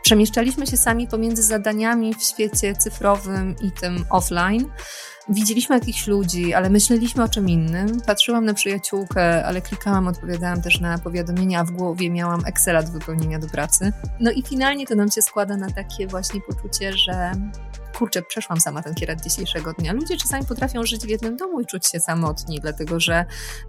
Przemieszczaliśmy 0.02 0.66
się 0.66 0.76
sami 0.76 1.08
pomiędzy 1.08 1.42
zadaniami 1.42 2.14
w 2.14 2.22
świecie 2.22 2.74
cyfrowym 2.74 3.54
i 3.62 3.72
tym 3.72 4.04
offline. 4.10 4.68
Widzieliśmy 5.28 5.74
jakichś 5.76 6.06
ludzi, 6.06 6.54
ale 6.54 6.70
myśleliśmy 6.70 7.22
o 7.22 7.28
czym 7.28 7.48
innym. 7.48 8.00
Patrzyłam 8.06 8.44
na 8.44 8.54
przyjaciółkę, 8.54 9.46
ale 9.46 9.60
klikałam, 9.60 10.08
odpowiadałam 10.08 10.62
też 10.62 10.80
na 10.80 10.98
powiadomienia, 10.98 11.60
a 11.60 11.64
w 11.64 11.70
głowie 11.70 12.10
miałam 12.10 12.42
Excela 12.46 12.82
do 12.82 12.92
wypełnienia 12.92 13.38
do 13.38 13.48
pracy. 13.48 13.92
No 14.20 14.30
i 14.30 14.42
finalnie 14.42 14.86
to 14.86 14.94
nam 14.94 15.10
się 15.10 15.22
składa 15.22 15.56
na 15.56 15.70
takie 15.70 16.06
właśnie 16.06 16.40
poczucie, 16.40 16.92
że 16.92 17.32
kurczę, 17.98 18.22
przeszłam 18.22 18.60
sama 18.60 18.82
ten 18.82 18.94
kierat 18.94 19.20
dzisiejszego 19.22 19.72
dnia. 19.72 19.92
Ludzie 19.92 20.16
czasami 20.16 20.46
potrafią 20.46 20.86
żyć 20.86 21.06
w 21.06 21.08
jednym 21.08 21.36
domu 21.36 21.60
i 21.60 21.66
czuć 21.66 21.86
się 21.86 22.00
samotni, 22.00 22.58
dlatego 22.60 23.00
że 23.00 23.24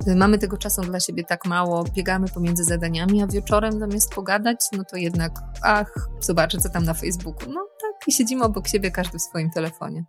y, 0.08 0.15
mamy 0.15 0.38
tego 0.38 0.58
czasu 0.58 0.82
dla 0.82 1.00
siebie 1.00 1.24
tak 1.24 1.46
mało, 1.46 1.84
biegamy 1.84 2.27
pomiędzy 2.27 2.63
zadaniami, 2.63 3.24
a 3.24 3.27
wieczorem 3.27 3.80
zamiast 3.80 4.13
pogadać, 4.13 4.65
no 4.77 4.84
to 4.92 4.98
jednak, 4.98 5.32
ach, 5.62 6.10
zobaczę 6.20 6.58
co 6.58 6.70
tam 6.70 6.84
na 6.84 6.94
Facebooku. 6.94 7.51
No 7.53 7.68
tak, 7.82 8.08
i 8.08 8.12
siedzimy 8.12 8.44
obok 8.44 8.68
siebie, 8.68 8.92
każdy 8.92 9.20
w 9.20 9.22
swoim 9.22 9.50
telefonie. 9.50 10.06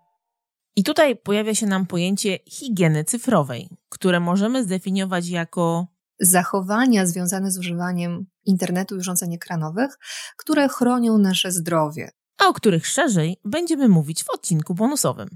I 0.77 0.85
tutaj 0.85 1.17
pojawia 1.17 1.55
się 1.55 1.67
nam 1.67 1.87
pojęcie 1.87 2.39
higieny 2.49 3.05
cyfrowej, 3.05 3.69
które 3.89 4.21
możemy 4.21 4.65
zdefiniować 4.65 5.29
jako 5.29 5.87
zachowania 6.21 7.07
związane 7.07 7.51
z 7.51 7.59
używaniem 7.59 8.27
internetu 8.45 8.95
i 8.95 8.99
urządzeń 8.99 9.35
ekranowych, 9.35 9.99
które 10.37 10.69
chronią 10.69 11.19
nasze 11.19 11.53
zdrowie, 11.53 12.11
a 12.39 12.47
o 12.47 12.53
których 12.53 12.87
szerzej 12.87 13.37
będziemy 13.45 13.89
mówić 13.89 14.25
w 14.25 14.31
odcinku 14.31 14.75
bonusowym. 14.75 15.29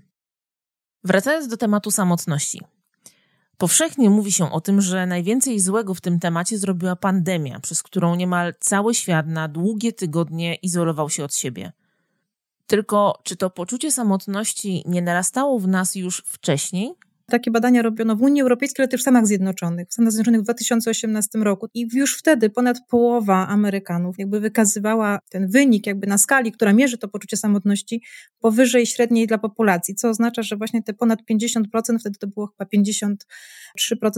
Wracając 1.04 1.48
do 1.48 1.56
tematu 1.56 1.90
samotności. 1.90 2.60
Powszechnie 3.58 4.10
mówi 4.10 4.32
się 4.32 4.52
o 4.52 4.60
tym, 4.60 4.80
że 4.80 5.06
najwięcej 5.06 5.60
złego 5.60 5.94
w 5.94 6.00
tym 6.00 6.20
temacie 6.20 6.58
zrobiła 6.58 6.96
pandemia, 6.96 7.60
przez 7.60 7.82
którą 7.82 8.14
niemal 8.14 8.54
cały 8.60 8.94
świat 8.94 9.26
na 9.26 9.48
długie 9.48 9.92
tygodnie 9.92 10.54
izolował 10.54 11.10
się 11.10 11.24
od 11.24 11.34
siebie. 11.34 11.72
Tylko 12.66 13.18
czy 13.22 13.36
to 13.36 13.50
poczucie 13.50 13.92
samotności 13.92 14.82
nie 14.86 15.02
narastało 15.02 15.58
w 15.58 15.68
nas 15.68 15.94
już 15.94 16.22
wcześniej, 16.26 16.94
takie 17.30 17.50
badania 17.50 17.82
robiono 17.82 18.16
w 18.16 18.23
Unii 18.23 18.42
Europejskiej, 18.42 18.82
ale 18.82 18.88
też 18.88 19.00
w 19.00 19.02
Stanach 19.02 19.26
Zjednoczonych. 19.26 19.88
W 19.88 19.92
Stanach 19.92 20.12
Zjednoczonych 20.12 20.40
w 20.40 20.44
2018 20.44 21.38
roku 21.38 21.68
i 21.75 21.87
już 21.92 22.18
wtedy 22.18 22.50
ponad 22.50 22.78
połowa 22.88 23.49
Amerykanów 23.49 24.18
jakby 24.18 24.40
wykazywała 24.40 25.18
ten 25.30 25.50
wynik 25.50 25.87
jakby 25.87 26.06
na 26.06 26.18
skali, 26.18 26.52
która 26.52 26.73
mierzy 26.73 26.99
to 26.99 27.08
poczucie 27.08 27.37
samotności 27.37 28.02
powyżej 28.40 28.87
średniej 28.87 29.26
dla 29.26 29.38
populacji, 29.38 29.94
co 29.94 30.08
oznacza, 30.08 30.42
że 30.42 30.56
właśnie 30.56 30.82
te 30.82 30.94
ponad 30.94 31.18
50%, 31.30 31.62
wtedy 32.00 32.18
to 32.18 32.26
było 32.26 32.47
chyba 32.47 32.70
53%, 32.70 33.16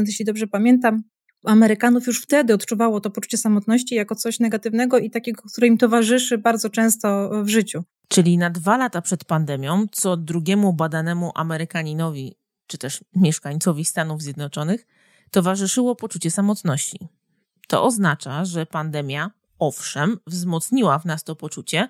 jeśli 0.07 0.25
dobrze 0.25 0.47
pamiętam, 0.47 1.03
Amerykanów 1.45 2.07
już 2.07 2.23
wtedy 2.23 2.55
odczuwało 2.55 3.01
to 3.01 3.11
poczucie 3.11 3.39
samotności 3.39 3.95
jako 3.95 4.15
coś 4.15 4.41
negatywnego 4.41 4.99
i 4.99 5.11
takiego, 5.11 5.43
które 5.53 5.67
im 5.67 5.79
towarzyszy 5.79 6.39
bardzo 6.39 6.71
często 6.71 7.31
w 7.45 7.49
życiu. 7.49 7.83
Czyli 8.09 8.39
na 8.39 8.51
dwa 8.51 8.77
lata 8.77 9.03
przed 9.03 9.25
pandemią, 9.25 9.87
co 9.93 10.17
drugiemu 10.17 10.73
badanemu 10.73 11.31
Amerykaninowi 11.35 12.40
czy 12.71 12.79
też 12.79 13.05
mieszkańcowi 13.17 13.85
Stanów 13.85 14.23
Zjednoczonych 14.23 14.87
towarzyszyło 15.31 15.97
poczucie 15.97 16.31
samotności. 16.31 17.09
To 17.69 17.85
oznacza, 17.85 18.45
że 18.45 18.67
pandemia, 18.67 19.31
owszem, 19.59 20.19
wzmocniła 20.27 20.99
w 20.99 21.05
nas 21.05 21.25
to 21.25 21.37
poczucie, 21.37 21.89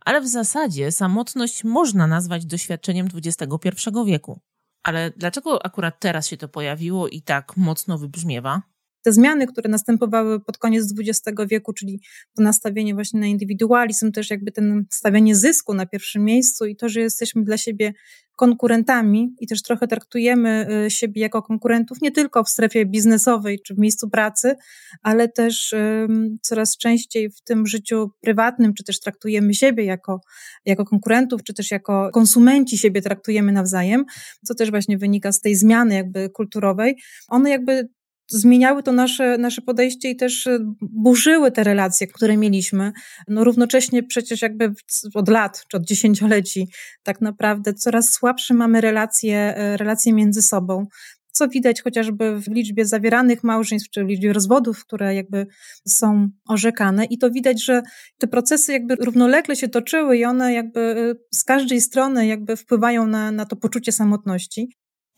ale 0.00 0.20
w 0.20 0.28
zasadzie 0.28 0.92
samotność 0.92 1.64
można 1.64 2.06
nazwać 2.06 2.46
doświadczeniem 2.46 3.08
XXI 3.14 3.70
wieku. 4.06 4.40
Ale 4.82 5.10
dlaczego 5.16 5.66
akurat 5.66 6.00
teraz 6.00 6.26
się 6.26 6.36
to 6.36 6.48
pojawiło 6.48 7.08
i 7.08 7.22
tak 7.22 7.56
mocno 7.56 7.98
wybrzmiewa? 7.98 8.62
Te 9.06 9.12
zmiany, 9.12 9.46
które 9.46 9.70
następowały 9.70 10.40
pod 10.40 10.58
koniec 10.58 10.94
XX 10.98 11.38
wieku, 11.50 11.72
czyli 11.72 12.00
to 12.36 12.42
nastawienie 12.42 12.94
właśnie 12.94 13.20
na 13.20 13.26
indywidualizm, 13.26 14.12
też 14.12 14.30
jakby 14.30 14.52
ten 14.52 14.86
stawianie 14.90 15.36
zysku 15.36 15.74
na 15.74 15.86
pierwszym 15.86 16.24
miejscu 16.24 16.66
i 16.66 16.76
to, 16.76 16.88
że 16.88 17.00
jesteśmy 17.00 17.44
dla 17.44 17.58
siebie 17.58 17.92
konkurentami 18.36 19.34
i 19.40 19.46
też 19.46 19.62
trochę 19.62 19.88
traktujemy 19.88 20.66
y, 20.86 20.90
siebie 20.90 21.22
jako 21.22 21.42
konkurentów 21.42 22.02
nie 22.02 22.10
tylko 22.10 22.44
w 22.44 22.48
strefie 22.48 22.86
biznesowej 22.86 23.60
czy 23.66 23.74
w 23.74 23.78
miejscu 23.78 24.10
pracy, 24.10 24.54
ale 25.02 25.28
też 25.28 25.74
coraz 26.42 26.76
częściej 26.76 27.30
w 27.30 27.42
tym 27.42 27.66
życiu 27.66 28.10
prywatnym, 28.20 28.74
czy 28.74 28.84
też 28.84 29.00
traktujemy 29.00 29.54
siebie 29.54 29.84
jako, 29.84 30.20
jako 30.64 30.84
konkurentów, 30.84 31.42
czy 31.42 31.54
też 31.54 31.70
jako 31.70 32.10
konsumenci 32.12 32.78
siebie 32.78 33.02
traktujemy 33.02 33.52
nawzajem, 33.52 34.04
co 34.44 34.54
też 34.54 34.70
właśnie 34.70 34.98
wynika 34.98 35.32
z 35.32 35.40
tej 35.40 35.54
zmiany 35.54 35.94
jakby 35.94 36.30
kulturowej. 36.30 36.96
One 37.28 37.50
jakby 37.50 37.88
zmieniały 38.28 38.82
to 38.82 38.92
nasze, 38.92 39.38
nasze 39.38 39.62
podejście 39.62 40.10
i 40.10 40.16
też 40.16 40.46
e, 40.46 40.58
burzyły 40.80 41.52
te 41.52 41.64
relacje, 41.64 42.06
które 42.06 42.36
mieliśmy. 42.36 42.92
No 43.28 43.44
równocześnie 43.44 44.02
przecież 44.02 44.42
jakby 44.42 44.74
od 45.14 45.28
lat, 45.28 45.64
czy 45.68 45.76
od 45.76 45.84
dziesięcioleci 45.84 46.68
tak 47.02 47.20
naprawdę 47.20 47.74
coraz 47.74 48.12
słabsze 48.12 48.54
mamy 48.54 48.80
relacje, 48.80 49.56
e, 49.56 49.76
relacje 49.76 50.12
między 50.12 50.42
sobą 50.42 50.86
co 51.36 51.48
widać 51.48 51.82
chociażby 51.82 52.40
w 52.40 52.48
liczbie 52.48 52.86
zawieranych 52.86 53.44
małżeństw, 53.44 53.90
czy 53.90 54.04
w 54.04 54.08
liczbie 54.08 54.32
rozwodów, 54.32 54.84
które 54.84 55.14
jakby 55.14 55.46
są 55.86 56.28
orzekane. 56.48 57.04
I 57.04 57.18
to 57.18 57.30
widać, 57.30 57.64
że 57.64 57.82
te 58.18 58.26
procesy 58.26 58.72
jakby 58.72 58.94
równolegle 58.94 59.56
się 59.56 59.68
toczyły 59.68 60.16
i 60.16 60.24
one 60.24 60.52
jakby 60.52 60.80
e, 60.80 61.14
z 61.34 61.44
każdej 61.44 61.80
strony 61.80 62.26
jakby 62.26 62.56
wpływają 62.56 63.06
na, 63.06 63.30
na 63.30 63.46
to 63.46 63.56
poczucie 63.56 63.92
samotności. 63.92 64.68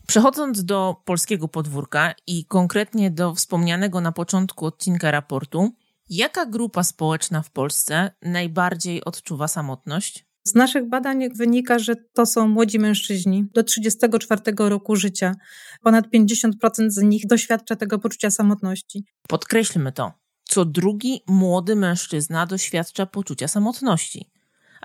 Przechodząc 0.08 0.64
do 0.64 0.96
polskiego 1.04 1.48
podwórka 1.48 2.14
i 2.26 2.44
konkretnie 2.44 3.10
do 3.10 3.34
wspomnianego 3.34 4.00
na 4.00 4.12
początku 4.12 4.66
odcinka 4.66 5.10
raportu, 5.10 5.70
jaka 6.08 6.46
grupa 6.46 6.82
społeczna 6.82 7.42
w 7.42 7.50
Polsce 7.50 8.10
najbardziej 8.22 9.04
odczuwa 9.04 9.48
samotność? 9.48 10.26
Z 10.44 10.54
naszych 10.54 10.88
badań 10.88 11.28
wynika, 11.34 11.78
że 11.78 11.96
to 11.96 12.26
są 12.26 12.48
młodzi 12.48 12.78
mężczyźni 12.78 13.46
do 13.54 13.62
34 13.62 14.40
roku 14.58 14.96
życia. 14.96 15.34
Ponad 15.82 16.06
50% 16.14 16.50
z 16.88 17.02
nich 17.02 17.26
doświadcza 17.26 17.76
tego 17.76 17.98
poczucia 17.98 18.30
samotności. 18.30 19.04
Podkreślmy 19.28 19.92
to. 19.92 20.12
Co 20.44 20.64
drugi 20.64 21.20
młody 21.26 21.76
mężczyzna 21.76 22.46
doświadcza 22.46 23.06
poczucia 23.06 23.48
samotności. 23.48 24.30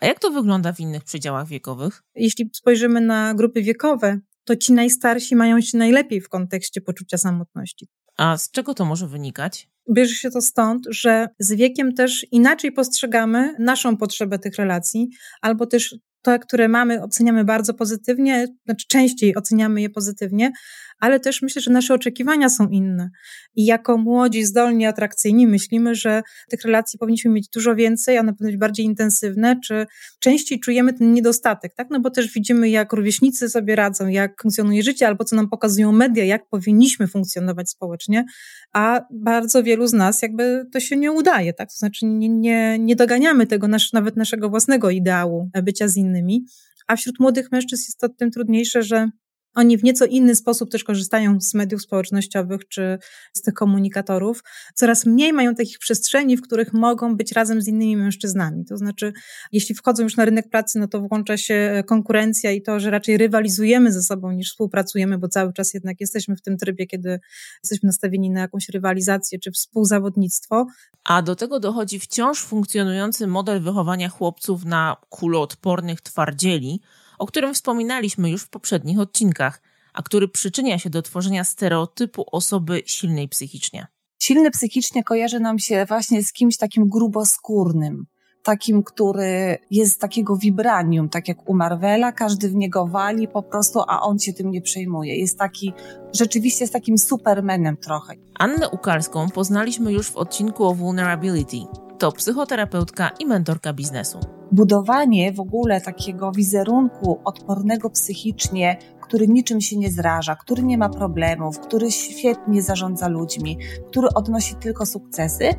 A 0.01 0.05
jak 0.05 0.19
to 0.19 0.31
wygląda 0.31 0.73
w 0.73 0.79
innych 0.79 1.03
przedziałach 1.03 1.47
wiekowych? 1.47 2.03
Jeśli 2.15 2.49
spojrzymy 2.53 3.01
na 3.01 3.33
grupy 3.33 3.61
wiekowe, 3.61 4.19
to 4.43 4.55
ci 4.55 4.73
najstarsi 4.73 5.35
mają 5.35 5.61
się 5.61 5.77
najlepiej 5.77 6.21
w 6.21 6.29
kontekście 6.29 6.81
poczucia 6.81 7.17
samotności. 7.17 7.87
A 8.17 8.37
z 8.37 8.51
czego 8.51 8.73
to 8.73 8.85
może 8.85 9.07
wynikać? 9.07 9.69
Bierze 9.93 10.15
się 10.15 10.29
to 10.31 10.41
stąd, 10.41 10.87
że 10.89 11.27
z 11.39 11.53
wiekiem 11.53 11.93
też 11.93 12.25
inaczej 12.31 12.71
postrzegamy 12.71 13.55
naszą 13.59 13.97
potrzebę 13.97 14.39
tych 14.39 14.55
relacji, 14.55 15.09
albo 15.41 15.65
też 15.65 15.95
te, 16.23 16.39
które 16.39 16.67
mamy, 16.67 17.01
oceniamy 17.01 17.43
bardzo 17.43 17.73
pozytywnie, 17.73 18.47
znaczy 18.65 18.85
częściej 18.87 19.35
oceniamy 19.35 19.81
je 19.81 19.89
pozytywnie, 19.89 20.51
ale 20.99 21.19
też 21.19 21.41
myślę, 21.41 21.61
że 21.61 21.71
nasze 21.71 21.93
oczekiwania 21.93 22.49
są 22.49 22.67
inne. 22.67 23.09
I 23.55 23.65
jako 23.65 23.97
młodzi, 23.97 24.43
zdolni, 24.43 24.85
atrakcyjni 24.85 25.47
myślimy, 25.47 25.95
że 25.95 26.21
tych 26.49 26.63
relacji 26.63 26.99
powinniśmy 26.99 27.31
mieć 27.31 27.49
dużo 27.49 27.75
więcej, 27.75 28.19
one 28.19 28.33
powinny 28.33 28.51
być 28.51 28.59
bardziej 28.59 28.85
intensywne, 28.85 29.59
czy 29.65 29.85
częściej 30.19 30.59
czujemy 30.59 30.93
ten 30.93 31.13
niedostatek, 31.13 31.73
tak? 31.75 31.87
No 31.89 31.99
bo 31.99 32.09
też 32.09 32.33
widzimy, 32.33 32.69
jak 32.69 32.93
rówieśnicy 32.93 33.49
sobie 33.49 33.75
radzą, 33.75 34.07
jak 34.07 34.41
funkcjonuje 34.41 34.83
życie, 34.83 35.07
albo 35.07 35.23
co 35.23 35.35
nam 35.35 35.49
pokazują 35.49 35.91
media, 35.91 36.25
jak 36.25 36.49
powinniśmy 36.49 37.07
funkcjonować 37.07 37.69
społecznie, 37.69 38.25
a 38.73 39.01
bardzo 39.11 39.63
wielu 39.63 39.87
z 39.87 39.93
nas 39.93 40.21
jakby 40.21 40.65
to 40.73 40.79
się 40.79 40.97
nie 40.97 41.11
udaje, 41.11 41.53
tak? 41.53 41.69
To 41.69 41.75
znaczy 41.75 42.05
nie, 42.05 42.29
nie, 42.29 42.79
nie 42.79 42.95
doganiamy 42.95 43.47
tego 43.47 43.67
nasz, 43.67 43.93
nawet 43.93 44.17
naszego 44.17 44.49
własnego 44.49 44.89
ideału 44.89 45.49
bycia 45.63 45.87
z 45.87 45.97
innymi. 46.13 46.45
A 46.87 46.95
wśród 46.95 47.19
młodych 47.19 47.51
mężczyzn 47.51 47.83
jest 47.87 47.99
to 47.99 48.09
tym 48.09 48.31
trudniejsze, 48.31 48.83
że 48.83 49.09
oni 49.55 49.77
w 49.77 49.83
nieco 49.83 50.05
inny 50.05 50.35
sposób 50.35 50.71
też 50.71 50.83
korzystają 50.83 51.41
z 51.41 51.53
mediów 51.53 51.81
społecznościowych 51.81 52.67
czy 52.67 52.97
z 53.33 53.41
tych 53.41 53.53
komunikatorów. 53.53 54.43
Coraz 54.75 55.05
mniej 55.05 55.33
mają 55.33 55.55
takich 55.55 55.79
przestrzeni, 55.79 56.37
w 56.37 56.41
których 56.41 56.73
mogą 56.73 57.17
być 57.17 57.31
razem 57.31 57.61
z 57.61 57.67
innymi 57.67 57.97
mężczyznami. 57.97 58.65
To 58.65 58.77
znaczy, 58.77 59.13
jeśli 59.51 59.75
wchodzą 59.75 60.03
już 60.03 60.17
na 60.17 60.25
rynek 60.25 60.49
pracy, 60.49 60.79
no 60.79 60.87
to 60.87 61.01
włącza 61.01 61.37
się 61.37 61.83
konkurencja 61.87 62.51
i 62.51 62.61
to, 62.61 62.79
że 62.79 62.91
raczej 62.91 63.17
rywalizujemy 63.17 63.91
ze 63.91 64.03
sobą 64.03 64.31
niż 64.31 64.49
współpracujemy, 64.49 65.17
bo 65.17 65.27
cały 65.27 65.53
czas 65.53 65.73
jednak 65.73 65.99
jesteśmy 65.99 66.35
w 66.35 66.41
tym 66.41 66.57
trybie, 66.57 66.87
kiedy 66.87 67.19
jesteśmy 67.63 67.87
nastawieni 67.87 68.29
na 68.29 68.39
jakąś 68.39 68.69
rywalizację 68.69 69.39
czy 69.39 69.51
współzawodnictwo. 69.51 70.65
A 71.03 71.21
do 71.21 71.35
tego 71.35 71.59
dochodzi 71.59 71.99
wciąż 71.99 72.41
funkcjonujący 72.41 73.27
model 73.27 73.61
wychowania 73.61 74.09
chłopców 74.09 74.65
na 74.65 74.97
kuloodpornych 75.09 76.01
twardzieli, 76.01 76.81
o 77.23 77.25
którym 77.25 77.53
wspominaliśmy 77.53 78.29
już 78.29 78.43
w 78.43 78.49
poprzednich 78.49 78.99
odcinkach, 78.99 79.61
a 79.93 80.01
który 80.01 80.27
przyczynia 80.27 80.79
się 80.79 80.89
do 80.89 81.01
tworzenia 81.01 81.43
stereotypu 81.43 82.25
osoby 82.31 82.83
silnej 82.85 83.29
psychicznie. 83.29 83.87
Silny 84.19 84.51
psychicznie 84.51 85.03
kojarzy 85.03 85.39
nam 85.39 85.59
się 85.59 85.85
właśnie 85.85 86.23
z 86.23 86.33
kimś 86.33 86.57
takim 86.57 86.89
gruboskórnym, 86.89 88.05
takim, 88.43 88.83
który 88.83 89.57
jest 89.71 90.01
takiego 90.01 90.37
vibranium, 90.37 91.09
tak 91.09 91.27
jak 91.27 91.49
u 91.49 91.53
Marvela, 91.53 92.11
każdy 92.11 92.49
w 92.49 92.55
niego 92.55 92.87
wali 92.87 93.27
po 93.27 93.43
prostu, 93.43 93.79
a 93.87 94.01
on 94.01 94.19
się 94.19 94.33
tym 94.33 94.51
nie 94.51 94.61
przejmuje. 94.61 95.15
Jest 95.15 95.39
taki, 95.39 95.73
rzeczywiście 96.13 96.63
jest 96.63 96.73
takim 96.73 96.97
supermenem 96.97 97.77
trochę. 97.77 98.13
Annę 98.39 98.69
Ukalską 98.69 99.29
poznaliśmy 99.29 99.93
już 99.93 100.09
w 100.09 100.17
odcinku 100.17 100.65
o 100.65 100.73
vulnerability. 100.73 101.57
To 102.03 102.11
psychoterapeutka 102.11 103.11
i 103.19 103.25
mentorka 103.25 103.73
biznesu. 103.73 104.19
Budowanie 104.51 105.33
w 105.33 105.39
ogóle 105.39 105.81
takiego 105.81 106.31
wizerunku 106.31 107.21
odpornego 107.25 107.89
psychicznie, 107.89 108.77
który 109.01 109.27
niczym 109.27 109.61
się 109.61 109.77
nie 109.77 109.91
zraża, 109.91 110.35
który 110.35 110.63
nie 110.63 110.77
ma 110.77 110.89
problemów, 110.89 111.59
który 111.59 111.91
świetnie 111.91 112.61
zarządza 112.61 113.07
ludźmi, 113.07 113.57
który 113.87 114.07
odnosi 114.15 114.55
tylko 114.55 114.85
sukcesy, 114.85 115.49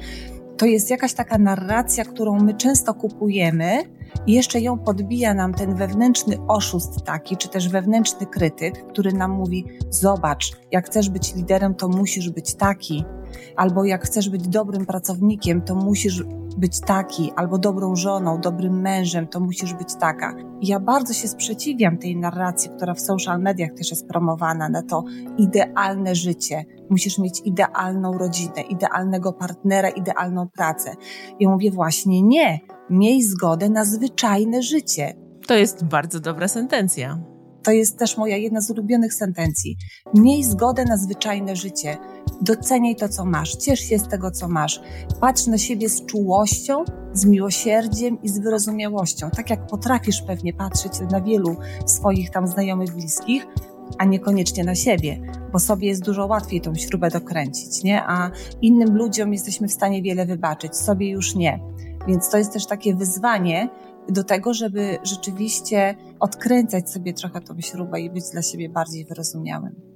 to 0.57 0.67
jest 0.67 0.91
jakaś 0.91 1.15
taka 1.15 1.39
narracja, 1.39 2.05
którą 2.05 2.41
my 2.41 2.55
często 2.55 2.95
kupujemy 2.95 3.83
i 4.27 4.33
jeszcze 4.33 4.61
ją 4.61 4.79
podbija 4.79 5.35
nam 5.35 5.55
ten 5.55 5.75
wewnętrzny 5.75 6.39
oszust 6.49 7.05
taki, 7.05 7.37
czy 7.37 7.49
też 7.49 7.69
wewnętrzny 7.69 8.27
krytyk, 8.27 8.87
który 8.87 9.13
nam 9.13 9.31
mówi: 9.31 9.65
Zobacz, 9.91 10.53
jak 10.73 10.87
chcesz 10.87 11.11
być 11.11 11.35
liderem, 11.35 11.75
to 11.75 11.89
musisz 11.89 12.31
być 12.31 12.55
taki, 12.55 13.05
albo 13.57 13.85
jak 13.85 14.05
chcesz 14.05 14.29
być 14.29 14.49
dobrym 14.49 14.87
pracownikiem, 14.87 15.63
to 15.63 15.75
musisz 15.75 16.23
być 16.57 16.81
taki, 16.81 17.33
albo 17.37 17.59
dobrą 17.59 17.97
żoną, 17.97 18.41
dobrym 18.41 18.81
mężem, 18.81 19.27
to 19.27 19.41
musisz 19.41 19.75
być 19.75 19.95
taka. 19.95 20.35
I 20.61 20.67
ja 20.67 20.81
bardzo 20.81 21.15
się 21.15 21.29
sprzeciwiam 21.29 21.99
tej 21.99 22.17
narracji, 22.17 22.71
która 22.77 22.95
w 22.95 23.01
social 23.01 23.41
mediach 23.41 23.71
też 23.73 23.91
jest 23.91 24.09
promowana 24.09 24.69
na 24.69 24.83
to 24.83 25.05
idealne 25.39 26.15
życie. 26.15 26.65
Musisz 26.91 27.19
mieć 27.19 27.41
idealną 27.45 28.19
rodzinę, 28.19 28.63
idealnego 28.69 29.33
partnera, 29.33 29.89
idealną 29.89 30.49
pracę. 30.49 30.95
I 31.39 31.49
mówię 31.49 31.71
właśnie 31.71 32.23
nie. 32.23 32.61
Miej 32.91 33.23
zgodę 33.23 33.69
na 33.69 33.85
zwyczajne 33.85 34.63
życie. 34.63 35.15
To 35.47 35.55
jest 35.55 35.85
bardzo 35.85 36.21
dobra 36.21 36.49
sentencja. 36.49 37.19
To 37.63 37.71
jest 37.71 37.99
też 37.99 38.17
moja 38.17 38.37
jedna 38.37 38.61
z 38.61 38.71
ulubionych 38.71 39.15
sentencji. 39.15 39.77
Miej 40.15 40.45
zgodę 40.45 40.85
na 40.85 40.97
zwyczajne 40.97 41.57
życie. 41.57 41.97
Doceniaj 42.43 42.97
to, 42.97 43.09
co 43.09 43.25
masz. 43.25 43.57
Ciesz 43.57 43.81
się 43.81 43.99
z 43.99 44.09
tego, 44.09 44.31
co 44.31 44.49
masz. 44.49 44.81
Patrz 45.21 45.47
na 45.47 45.59
siebie 45.59 45.89
z 45.89 46.07
czułością, 46.07 46.85
z 47.13 47.25
miłosierdziem 47.25 48.23
i 48.23 48.29
z 48.29 48.39
wyrozumiałością. 48.39 49.31
Tak 49.31 49.51
jak 49.51 49.67
potrafisz 49.67 50.23
pewnie 50.23 50.53
patrzeć 50.53 50.93
na 51.11 51.21
wielu 51.21 51.57
swoich 51.87 52.31
tam 52.31 52.47
znajomych, 52.47 52.95
bliskich, 52.95 53.47
a 53.99 54.05
niekoniecznie 54.05 54.65
na 54.65 54.75
siebie, 54.75 55.21
bo 55.53 55.59
sobie 55.59 55.89
jest 55.89 56.05
dużo 56.05 56.27
łatwiej 56.27 56.61
tą 56.61 56.75
śrubę 56.75 57.11
dokręcić, 57.11 57.83
nie? 57.83 58.03
A 58.03 58.31
innym 58.63 58.97
ludziom 58.97 59.33
jesteśmy 59.33 59.69
w 59.69 59.73
stanie 59.73 60.03
wiele 60.03 60.27
wybaczyć, 60.27 60.77
sobie 60.77 61.11
już 61.11 61.35
nie. 61.35 61.61
Więc 62.09 62.31
to 62.31 62.39
jest 62.39 62.53
też 62.53 62.67
takie 62.67 62.95
wyzwanie, 62.95 63.69
do 64.09 64.25
tego, 64.25 64.55
żeby 64.55 64.99
rzeczywiście 65.03 65.97
odkręcać 66.21 66.91
sobie 66.91 67.13
trochę 67.13 67.41
tą 67.41 67.61
śrubę 67.61 68.01
i 68.01 68.11
być 68.11 68.25
dla 68.33 68.43
siebie 68.43 68.69
bardziej 68.69 69.05
wyrozumiałym. 69.05 69.95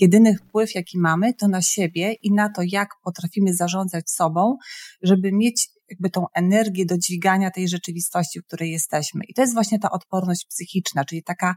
Jedyny 0.00 0.34
wpływ, 0.34 0.74
jaki 0.74 0.98
mamy, 0.98 1.34
to 1.34 1.48
na 1.48 1.62
siebie 1.62 2.12
i 2.22 2.32
na 2.32 2.48
to, 2.48 2.62
jak 2.64 2.88
potrafimy 3.04 3.54
zarządzać 3.54 4.10
sobą, 4.10 4.56
żeby 5.02 5.32
mieć 5.32 5.68
jakby 5.90 6.10
tą 6.10 6.26
energię 6.34 6.86
do 6.86 6.98
dźwigania 6.98 7.50
tej 7.50 7.68
rzeczywistości, 7.68 8.40
w 8.40 8.46
której 8.46 8.70
jesteśmy. 8.70 9.24
I 9.28 9.34
to 9.34 9.42
jest 9.42 9.54
właśnie 9.54 9.78
ta 9.78 9.90
odporność 9.90 10.46
psychiczna, 10.46 11.04
czyli 11.04 11.22
taka 11.22 11.54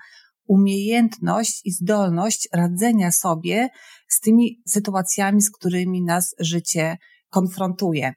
umiejętność 0.47 1.61
i 1.65 1.71
zdolność 1.71 2.49
radzenia 2.53 3.11
sobie 3.11 3.69
z 4.07 4.19
tymi 4.19 4.61
sytuacjami, 4.67 5.41
z 5.41 5.51
którymi 5.51 6.01
nas 6.01 6.35
życie 6.39 6.97
konfrontuje. 7.29 8.13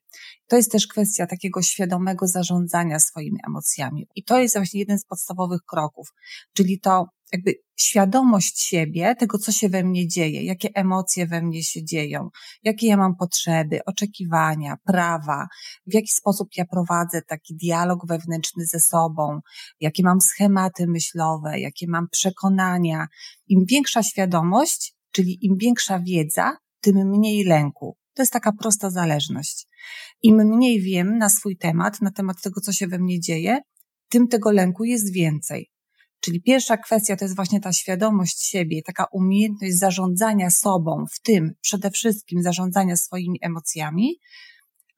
To 0.46 0.56
jest 0.56 0.72
też 0.72 0.86
kwestia 0.86 1.26
takiego 1.26 1.62
świadomego 1.62 2.26
zarządzania 2.26 2.98
swoimi 2.98 3.38
emocjami. 3.46 4.06
I 4.14 4.24
to 4.24 4.38
jest 4.38 4.56
właśnie 4.56 4.80
jeden 4.80 4.98
z 4.98 5.04
podstawowych 5.04 5.60
kroków, 5.66 6.08
czyli 6.52 6.80
to 6.80 7.06
jakby 7.32 7.54
świadomość 7.80 8.60
siebie, 8.60 9.14
tego, 9.14 9.38
co 9.38 9.52
się 9.52 9.68
we 9.68 9.84
mnie 9.84 10.08
dzieje, 10.08 10.42
jakie 10.42 10.68
emocje 10.74 11.26
we 11.26 11.42
mnie 11.42 11.62
się 11.62 11.84
dzieją, 11.84 12.28
jakie 12.62 12.86
ja 12.86 12.96
mam 12.96 13.16
potrzeby, 13.16 13.80
oczekiwania, 13.86 14.76
prawa, 14.84 15.48
w 15.86 15.94
jaki 15.94 16.08
sposób 16.08 16.48
ja 16.56 16.64
prowadzę 16.64 17.22
taki 17.22 17.56
dialog 17.56 18.06
wewnętrzny 18.06 18.66
ze 18.66 18.80
sobą, 18.80 19.40
jakie 19.80 20.02
mam 20.02 20.20
schematy 20.20 20.86
myślowe, 20.86 21.60
jakie 21.60 21.86
mam 21.88 22.08
przekonania. 22.08 23.06
Im 23.46 23.64
większa 23.68 24.02
świadomość, 24.02 24.94
czyli 25.12 25.46
im 25.46 25.56
większa 25.56 26.00
wiedza, 26.00 26.56
tym 26.80 27.08
mniej 27.08 27.44
lęku. 27.44 27.96
To 28.14 28.22
jest 28.22 28.32
taka 28.32 28.52
prosta 28.52 28.90
zależność. 28.90 29.66
Im 30.22 30.36
mniej 30.36 30.80
wiem 30.80 31.18
na 31.18 31.28
swój 31.28 31.56
temat, 31.56 32.00
na 32.00 32.10
temat 32.10 32.42
tego, 32.42 32.60
co 32.60 32.72
się 32.72 32.86
we 32.86 32.98
mnie 32.98 33.20
dzieje, 33.20 33.60
tym 34.08 34.28
tego 34.28 34.50
lęku 34.50 34.84
jest 34.84 35.12
więcej. 35.12 35.70
Czyli 36.20 36.42
pierwsza 36.42 36.76
kwestia 36.76 37.16
to 37.16 37.24
jest 37.24 37.37
właśnie 37.37 37.61
ta 37.61 37.72
świadomość 37.72 38.42
siebie, 38.42 38.83
taka 38.83 39.07
umiejętność 39.12 39.74
zarządzania 39.74 40.50
sobą, 40.50 41.04
w 41.12 41.20
tym 41.20 41.54
przede 41.61 41.90
wszystkim 41.90 42.42
zarządzania 42.42 42.96
swoimi 42.96 43.38
emocjami. 43.42 44.20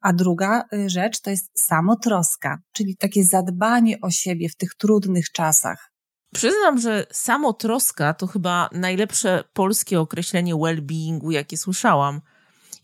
A 0.01 0.13
druga 0.13 0.65
y, 0.73 0.89
rzecz 0.89 1.21
to 1.21 1.29
jest 1.29 1.59
samotroska, 1.59 2.59
czyli 2.71 2.97
takie 2.97 3.23
zadbanie 3.23 4.01
o 4.01 4.11
siebie 4.11 4.49
w 4.49 4.55
tych 4.55 4.75
trudnych 4.75 5.31
czasach. 5.31 5.91
Przyznam, 6.33 6.79
że 6.79 7.05
samotroska 7.11 8.13
to 8.13 8.27
chyba 8.27 8.69
najlepsze 8.71 9.43
polskie 9.53 9.99
określenie 9.99 10.55
well-beingu, 10.55 11.31
jakie 11.31 11.57
słyszałam. 11.57 12.21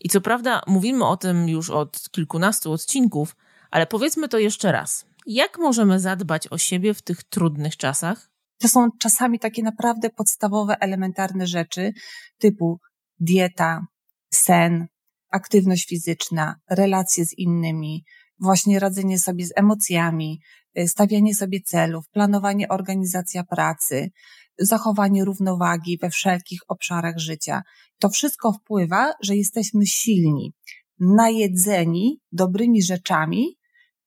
I 0.00 0.08
co 0.08 0.20
prawda 0.20 0.62
mówimy 0.66 1.06
o 1.06 1.16
tym 1.16 1.48
już 1.48 1.70
od 1.70 2.10
kilkunastu 2.10 2.72
odcinków, 2.72 3.36
ale 3.70 3.86
powiedzmy 3.86 4.28
to 4.28 4.38
jeszcze 4.38 4.72
raz. 4.72 5.06
Jak 5.30 5.58
możemy 5.58 6.00
zadbać 6.00 6.48
o 6.48 6.58
siebie 6.58 6.94
w 6.94 7.02
tych 7.02 7.24
trudnych 7.24 7.76
czasach? 7.76 8.30
To 8.58 8.68
są 8.68 8.88
czasami 9.00 9.38
takie 9.38 9.62
naprawdę 9.62 10.10
podstawowe, 10.10 10.76
elementarne 10.80 11.46
rzeczy 11.46 11.92
typu 12.38 12.80
dieta, 13.20 13.86
sen, 14.30 14.86
aktywność 15.30 15.88
fizyczna, 15.88 16.54
relacje 16.70 17.26
z 17.26 17.38
innymi, 17.38 18.04
właśnie 18.40 18.78
radzenie 18.78 19.18
sobie 19.18 19.46
z 19.46 19.52
emocjami, 19.56 20.40
y, 20.78 20.88
stawianie 20.88 21.34
sobie 21.34 21.60
celów, 21.60 22.08
planowanie, 22.08 22.68
organizacja 22.68 23.44
pracy, 23.44 24.10
zachowanie 24.58 25.24
równowagi 25.24 25.98
we 26.02 26.10
wszelkich 26.10 26.60
obszarach 26.68 27.18
życia. 27.18 27.62
To 27.98 28.08
wszystko 28.08 28.52
wpływa, 28.52 29.12
że 29.22 29.36
jesteśmy 29.36 29.86
silni, 29.86 30.52
najedzeni 31.00 32.20
dobrymi 32.32 32.82
rzeczami, 32.82 33.57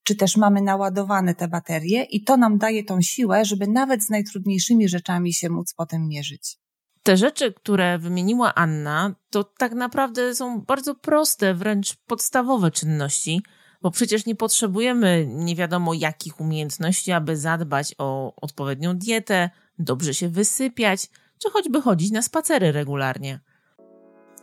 czy 0.03 0.15
też 0.15 0.37
mamy 0.37 0.61
naładowane 0.61 1.35
te 1.35 1.47
baterie 1.47 2.03
i 2.03 2.23
to 2.23 2.37
nam 2.37 2.57
daje 2.57 2.83
tą 2.83 3.01
siłę, 3.01 3.45
żeby 3.45 3.67
nawet 3.67 4.03
z 4.03 4.09
najtrudniejszymi 4.09 4.89
rzeczami 4.89 5.33
się 5.33 5.49
móc 5.49 5.73
potem 5.73 6.07
mierzyć. 6.07 6.57
Te 7.03 7.17
rzeczy, 7.17 7.53
które 7.53 7.99
wymieniła 7.99 8.55
Anna, 8.55 9.15
to 9.29 9.43
tak 9.43 9.73
naprawdę 9.73 10.35
są 10.35 10.61
bardzo 10.61 10.95
proste, 10.95 11.53
wręcz 11.53 11.95
podstawowe 12.07 12.71
czynności, 12.71 13.41
bo 13.81 13.91
przecież 13.91 14.25
nie 14.25 14.35
potrzebujemy 14.35 15.25
nie 15.29 15.55
wiadomo 15.55 15.93
jakich 15.93 16.39
umiejętności, 16.39 17.11
aby 17.11 17.37
zadbać 17.37 17.95
o 17.97 18.35
odpowiednią 18.35 18.97
dietę, 18.97 19.49
dobrze 19.79 20.13
się 20.13 20.29
wysypiać, 20.29 21.07
czy 21.37 21.49
choćby 21.49 21.81
chodzić 21.81 22.11
na 22.11 22.21
spacery 22.21 22.71
regularnie. 22.71 23.39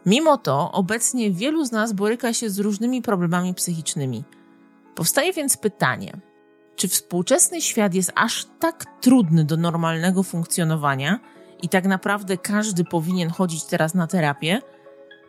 Mimo 0.06 0.38
to, 0.38 0.72
obecnie 0.72 1.30
wielu 1.30 1.64
z 1.64 1.72
nas 1.72 1.92
boryka 1.92 2.32
się 2.32 2.50
z 2.50 2.58
różnymi 2.58 3.02
problemami 3.02 3.54
psychicznymi– 3.54 4.24
Powstaje 4.98 5.32
więc 5.32 5.56
pytanie, 5.56 6.12
czy 6.76 6.88
współczesny 6.88 7.60
świat 7.60 7.94
jest 7.94 8.12
aż 8.14 8.46
tak 8.58 8.84
trudny 9.00 9.44
do 9.44 9.56
normalnego 9.56 10.22
funkcjonowania 10.22 11.20
i 11.62 11.68
tak 11.68 11.84
naprawdę 11.84 12.36
każdy 12.36 12.84
powinien 12.84 13.30
chodzić 13.30 13.64
teraz 13.64 13.94
na 13.94 14.06
terapię? 14.06 14.62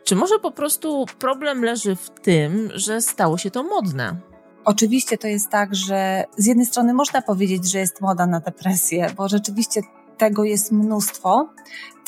Czy 0.04 0.16
może 0.16 0.38
po 0.38 0.50
prostu 0.50 1.06
problem 1.18 1.64
leży 1.64 1.96
w 1.96 2.10
tym, 2.10 2.70
że 2.74 3.00
stało 3.00 3.38
się 3.38 3.50
to 3.50 3.62
modne? 3.62 4.16
Oczywiście 4.64 5.18
to 5.18 5.28
jest 5.28 5.50
tak, 5.50 5.74
że 5.74 6.24
z 6.36 6.46
jednej 6.46 6.66
strony 6.66 6.94
można 6.94 7.22
powiedzieć, 7.22 7.70
że 7.70 7.78
jest 7.78 8.00
moda 8.00 8.26
na 8.26 8.40
depresję, 8.40 9.10
bo 9.16 9.28
rzeczywiście 9.28 9.80
tego 10.18 10.44
jest 10.44 10.72
mnóstwo, 10.72 11.48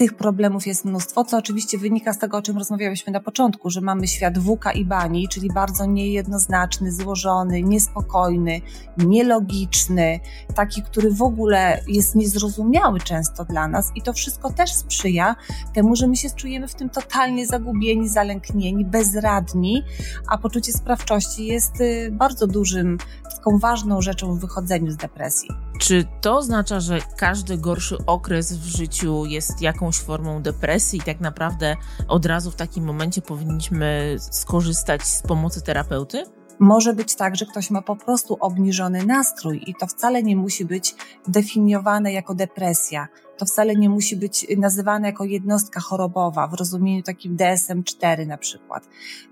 tych 0.03 0.15
problemów 0.15 0.67
jest 0.67 0.85
mnóstwo, 0.85 1.25
co 1.25 1.39
oczywiście 1.39 1.79
wynika 1.79 2.13
z 2.13 2.19
tego, 2.19 2.37
o 2.37 2.43
czym 2.43 2.59
rozmawiałyśmy 2.59 3.13
na 3.13 3.21
początku, 3.21 3.71
że 3.71 3.81
mamy 3.81 4.09
świat 4.09 4.39
wuka 4.39 4.73
i 4.73 4.85
bani, 4.85 5.29
czyli 5.29 5.49
bardzo 5.55 5.87
niejednoznaczny, 5.87 6.93
złożony, 6.93 7.63
niespokojny, 7.63 8.61
nielogiczny, 8.97 10.21
taki, 10.55 10.83
który 10.83 11.11
w 11.11 11.23
ogóle 11.23 11.81
jest 11.87 12.15
niezrozumiały 12.15 13.01
często 13.01 13.45
dla 13.45 13.69
nas 13.69 13.93
i 13.95 14.03
to 14.03 14.13
wszystko 14.13 14.53
też 14.53 14.75
sprzyja 14.75 15.37
temu, 15.75 15.97
że 15.97 16.07
my 16.07 16.17
się 16.17 16.31
czujemy 16.31 16.69
w 16.69 16.75
tym 16.75 16.91
totalnie 16.91 17.47
zagubieni, 17.47 18.09
zalęknieni, 18.09 18.85
bezradni, 18.85 19.83
a 20.29 20.39
poczucie 20.39 20.73
sprawczości 20.73 21.47
jest 21.47 21.81
y, 21.81 22.11
bardzo 22.13 22.47
dużym, 22.47 22.99
taką 23.37 23.59
ważną 23.59 24.03
rzeczą 24.03 24.35
w 24.35 24.41
wychodzeniu 24.41 24.91
z 24.91 24.97
depresji. 24.97 25.49
Czy 25.79 26.05
to 26.21 26.37
oznacza, 26.37 26.81
że 26.81 26.99
każdy 27.17 27.59
gorszy 27.59 27.97
okres 28.07 28.53
w 28.53 28.65
życiu 28.65 29.25
jest 29.27 29.63
jakąś 29.63 29.92
formą 30.01 30.43
depresji 30.43 30.99
i 30.99 31.03
tak 31.03 31.21
naprawdę 31.21 31.77
od 32.09 32.27
razu 32.27 32.51
w 32.51 32.57
takim 32.57 32.85
momencie 32.85 33.23
powinniśmy 33.23 34.17
skorzystać 34.19 35.03
z 35.03 35.23
pomocy 35.23 35.63
terapeuty? 35.63 36.25
Może 36.59 36.95
być 36.95 37.15
tak, 37.15 37.37
że 37.37 37.47
ktoś 37.47 37.71
ma 37.71 37.83
po 37.83 37.97
prostu 37.97 38.37
obniżony 38.41 39.07
nastrój 39.07 39.63
i 39.67 39.75
to 39.75 39.87
wcale 39.87 40.23
nie 40.23 40.37
musi 40.37 40.65
być 40.65 40.95
definiowane 41.29 42.13
jako 42.13 42.35
depresja. 42.35 43.09
To 43.39 43.47
wcale 43.47 43.77
nie 43.77 43.89
musi 43.89 44.17
być 44.17 44.47
nazywane 44.57 45.09
jako 45.09 45.25
jednostka 45.25 45.81
chorobowa 45.81 46.47
w 46.47 46.55
rozumieniu 46.55 47.03
takim 47.03 47.37
DSM-4 47.37 48.27
na 48.27 48.39
przykład. 48.39 48.89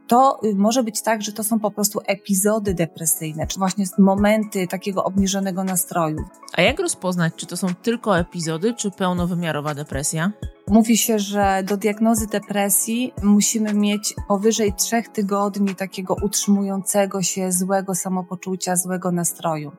To 0.06 0.40
y, 0.44 0.54
może 0.54 0.82
być 0.82 1.02
tak, 1.02 1.22
że 1.22 1.32
to 1.32 1.44
są 1.44 1.58
po 1.58 1.70
prostu 1.70 2.00
epizody 2.06 2.74
depresyjne, 2.74 3.46
czy 3.46 3.58
właśnie 3.58 3.84
momenty 3.98 4.66
takiego 4.66 5.04
obniżonego 5.04 5.64
nastroju. 5.64 6.24
A 6.52 6.62
jak 6.62 6.80
rozpoznać, 6.80 7.32
czy 7.36 7.46
to 7.46 7.56
są 7.56 7.74
tylko 7.74 8.18
epizody, 8.18 8.74
czy 8.74 8.90
pełnowymiarowa 8.90 9.74
depresja? 9.74 10.32
Mówi 10.70 10.96
się, 10.96 11.18
że 11.18 11.62
do 11.64 11.76
diagnozy 11.76 12.26
depresji 12.26 13.12
musimy 13.22 13.74
mieć 13.74 14.14
powyżej 14.28 14.72
trzech 14.72 15.08
tygodni 15.08 15.74
takiego 15.74 16.16
utrzymującego 16.22 17.22
się 17.22 17.52
złego 17.52 17.94
samopoczucia, 17.94 18.76
złego 18.76 19.12
nastroju. 19.12 19.72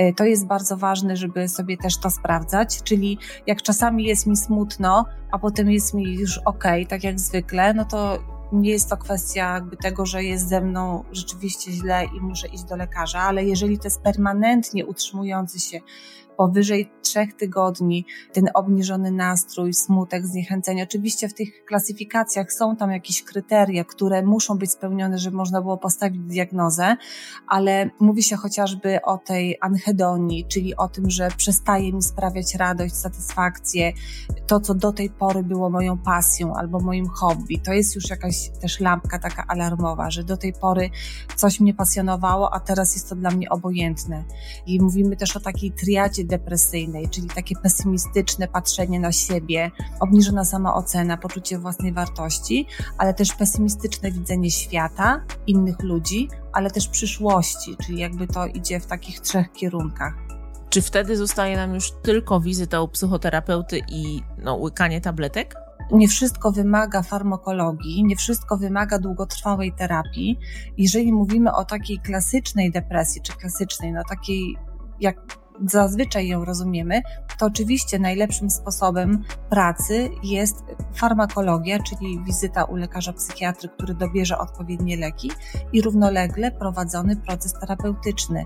Y, 0.00 0.14
to 0.16 0.24
jest 0.24 0.46
bardzo 0.46 0.76
ważne, 0.76 1.16
żeby 1.16 1.48
sobie 1.48 1.76
też 1.76 1.96
to 1.96 2.10
sprawdzać, 2.10 2.82
czyli 2.82 3.18
jak 3.46 3.61
czasami 3.62 4.04
jest 4.04 4.26
mi 4.26 4.36
smutno, 4.36 5.04
a 5.32 5.38
potem 5.38 5.70
jest 5.70 5.94
mi 5.94 6.14
już 6.14 6.38
ok, 6.38 6.64
tak 6.88 7.04
jak 7.04 7.20
zwykle, 7.20 7.74
no 7.74 7.84
to 7.84 8.18
nie 8.52 8.70
jest 8.70 8.90
to 8.90 8.96
kwestia 8.96 9.54
jakby 9.54 9.76
tego, 9.76 10.06
że 10.06 10.24
jest 10.24 10.48
ze 10.48 10.60
mną 10.60 11.04
rzeczywiście 11.12 11.72
źle 11.72 12.04
i 12.04 12.20
muszę 12.20 12.48
iść 12.48 12.64
do 12.64 12.76
lekarza, 12.76 13.20
ale 13.20 13.44
jeżeli 13.44 13.78
to 13.78 13.84
jest 13.84 14.00
permanentnie 14.00 14.86
utrzymujący 14.86 15.60
się 15.60 15.80
powyżej 16.36 16.90
trzech 17.02 17.34
tygodni 17.36 18.06
ten 18.32 18.48
obniżony 18.54 19.10
nastrój, 19.10 19.74
smutek, 19.74 20.26
zniechęcenie. 20.26 20.82
Oczywiście 20.82 21.28
w 21.28 21.34
tych 21.34 21.64
klasyfikacjach 21.64 22.52
są 22.52 22.76
tam 22.76 22.90
jakieś 22.90 23.22
kryteria, 23.22 23.84
które 23.84 24.22
muszą 24.22 24.58
być 24.58 24.70
spełnione, 24.70 25.18
żeby 25.18 25.36
można 25.36 25.62
było 25.62 25.78
postawić 25.78 26.20
diagnozę, 26.22 26.96
ale 27.48 27.90
mówi 28.00 28.22
się 28.22 28.36
chociażby 28.36 29.02
o 29.02 29.18
tej 29.18 29.58
anhedonii, 29.60 30.46
czyli 30.48 30.76
o 30.76 30.88
tym, 30.88 31.10
że 31.10 31.28
przestaje 31.36 31.92
mi 31.92 32.02
sprawiać 32.02 32.54
radość, 32.54 32.94
satysfakcję, 32.94 33.92
to 34.46 34.60
co 34.60 34.74
do 34.74 34.92
tej 34.92 35.10
pory 35.10 35.42
było 35.42 35.70
moją 35.70 35.98
pasją 35.98 36.54
albo 36.54 36.80
moim 36.80 37.08
hobby. 37.08 37.60
To 37.60 37.72
jest 37.72 37.94
już 37.94 38.10
jakaś 38.10 38.41
też 38.60 38.80
lampka 38.80 39.18
taka 39.18 39.44
alarmowa, 39.48 40.10
że 40.10 40.24
do 40.24 40.36
tej 40.36 40.52
pory 40.52 40.90
coś 41.36 41.60
mnie 41.60 41.74
pasjonowało, 41.74 42.54
a 42.54 42.60
teraz 42.60 42.94
jest 42.94 43.08
to 43.08 43.16
dla 43.16 43.30
mnie 43.30 43.50
obojętne. 43.50 44.24
I 44.66 44.80
mówimy 44.80 45.16
też 45.16 45.36
o 45.36 45.40
takiej 45.40 45.72
triadzie 45.72 46.24
depresyjnej, 46.24 47.08
czyli 47.08 47.28
takie 47.28 47.56
pesymistyczne 47.56 48.48
patrzenie 48.48 49.00
na 49.00 49.12
siebie, 49.12 49.70
obniżona 50.00 50.44
samoocena, 50.44 51.16
poczucie 51.16 51.58
własnej 51.58 51.92
wartości, 51.92 52.66
ale 52.98 53.14
też 53.14 53.32
pesymistyczne 53.32 54.12
widzenie 54.12 54.50
świata, 54.50 55.24
innych 55.46 55.82
ludzi, 55.82 56.28
ale 56.52 56.70
też 56.70 56.88
przyszłości, 56.88 57.76
czyli 57.86 57.98
jakby 57.98 58.26
to 58.26 58.46
idzie 58.46 58.80
w 58.80 58.86
takich 58.86 59.20
trzech 59.20 59.52
kierunkach. 59.52 60.14
Czy 60.70 60.82
wtedy 60.82 61.16
zostaje 61.16 61.56
nam 61.56 61.74
już 61.74 61.92
tylko 62.02 62.40
wizyta 62.40 62.82
u 62.82 62.88
psychoterapeuty 62.88 63.80
i 63.88 64.22
no, 64.38 64.56
łykanie 64.56 65.00
tabletek? 65.00 65.54
Nie 65.90 66.08
wszystko 66.08 66.52
wymaga 66.52 67.02
farmakologii, 67.02 68.04
nie 68.04 68.16
wszystko 68.16 68.56
wymaga 68.56 68.98
długotrwałej 68.98 69.72
terapii. 69.72 70.38
Jeżeli 70.78 71.12
mówimy 71.12 71.52
o 71.52 71.64
takiej 71.64 71.98
klasycznej 71.98 72.70
depresji, 72.70 73.22
czy 73.22 73.32
klasycznej, 73.32 73.92
no 73.92 74.02
takiej 74.08 74.56
jak 75.00 75.16
zazwyczaj 75.66 76.28
ją 76.28 76.44
rozumiemy, 76.44 77.02
to 77.42 77.46
oczywiście 77.46 77.98
najlepszym 77.98 78.50
sposobem 78.50 79.24
pracy 79.50 80.10
jest 80.22 80.64
farmakologia, 80.94 81.78
czyli 81.78 82.24
wizyta 82.24 82.64
u 82.64 82.76
lekarza 82.76 83.12
psychiatry, 83.12 83.68
który 83.68 83.94
dobierze 83.94 84.38
odpowiednie 84.38 84.96
leki 84.96 85.30
i 85.72 85.82
równolegle 85.82 86.50
prowadzony 86.50 87.16
proces 87.16 87.52
terapeutyczny, 87.52 88.44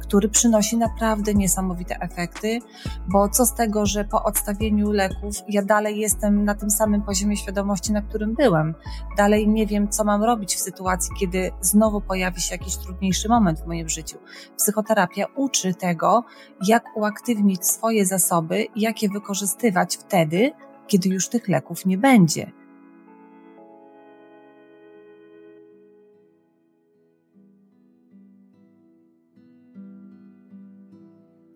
który 0.00 0.28
przynosi 0.28 0.76
naprawdę 0.76 1.34
niesamowite 1.34 1.96
efekty, 2.00 2.60
bo 3.08 3.28
co 3.28 3.46
z 3.46 3.54
tego, 3.54 3.86
że 3.86 4.04
po 4.04 4.22
odstawieniu 4.24 4.92
leków 4.92 5.34
ja 5.48 5.62
dalej 5.62 5.98
jestem 5.98 6.44
na 6.44 6.54
tym 6.54 6.70
samym 6.70 7.02
poziomie 7.02 7.36
świadomości, 7.36 7.92
na 7.92 8.02
którym 8.02 8.34
byłem. 8.34 8.74
Dalej 9.16 9.48
nie 9.48 9.66
wiem, 9.66 9.88
co 9.88 10.04
mam 10.04 10.22
robić 10.22 10.54
w 10.54 10.60
sytuacji, 10.60 11.10
kiedy 11.20 11.50
znowu 11.60 12.00
pojawi 12.00 12.40
się 12.40 12.54
jakiś 12.54 12.76
trudniejszy 12.76 13.28
moment 13.28 13.60
w 13.60 13.66
moim 13.66 13.88
życiu. 13.88 14.18
Psychoterapia 14.56 15.26
uczy 15.36 15.74
tego, 15.74 16.24
jak 16.66 16.84
uaktywnić 16.96 17.66
swoje 17.66 18.06
zasoby, 18.06 18.37
jak 18.76 19.02
je 19.02 19.08
wykorzystywać 19.08 19.96
wtedy, 19.96 20.50
kiedy 20.86 21.08
już 21.08 21.28
tych 21.28 21.48
leków 21.48 21.86
nie 21.86 21.98
będzie. 21.98 22.52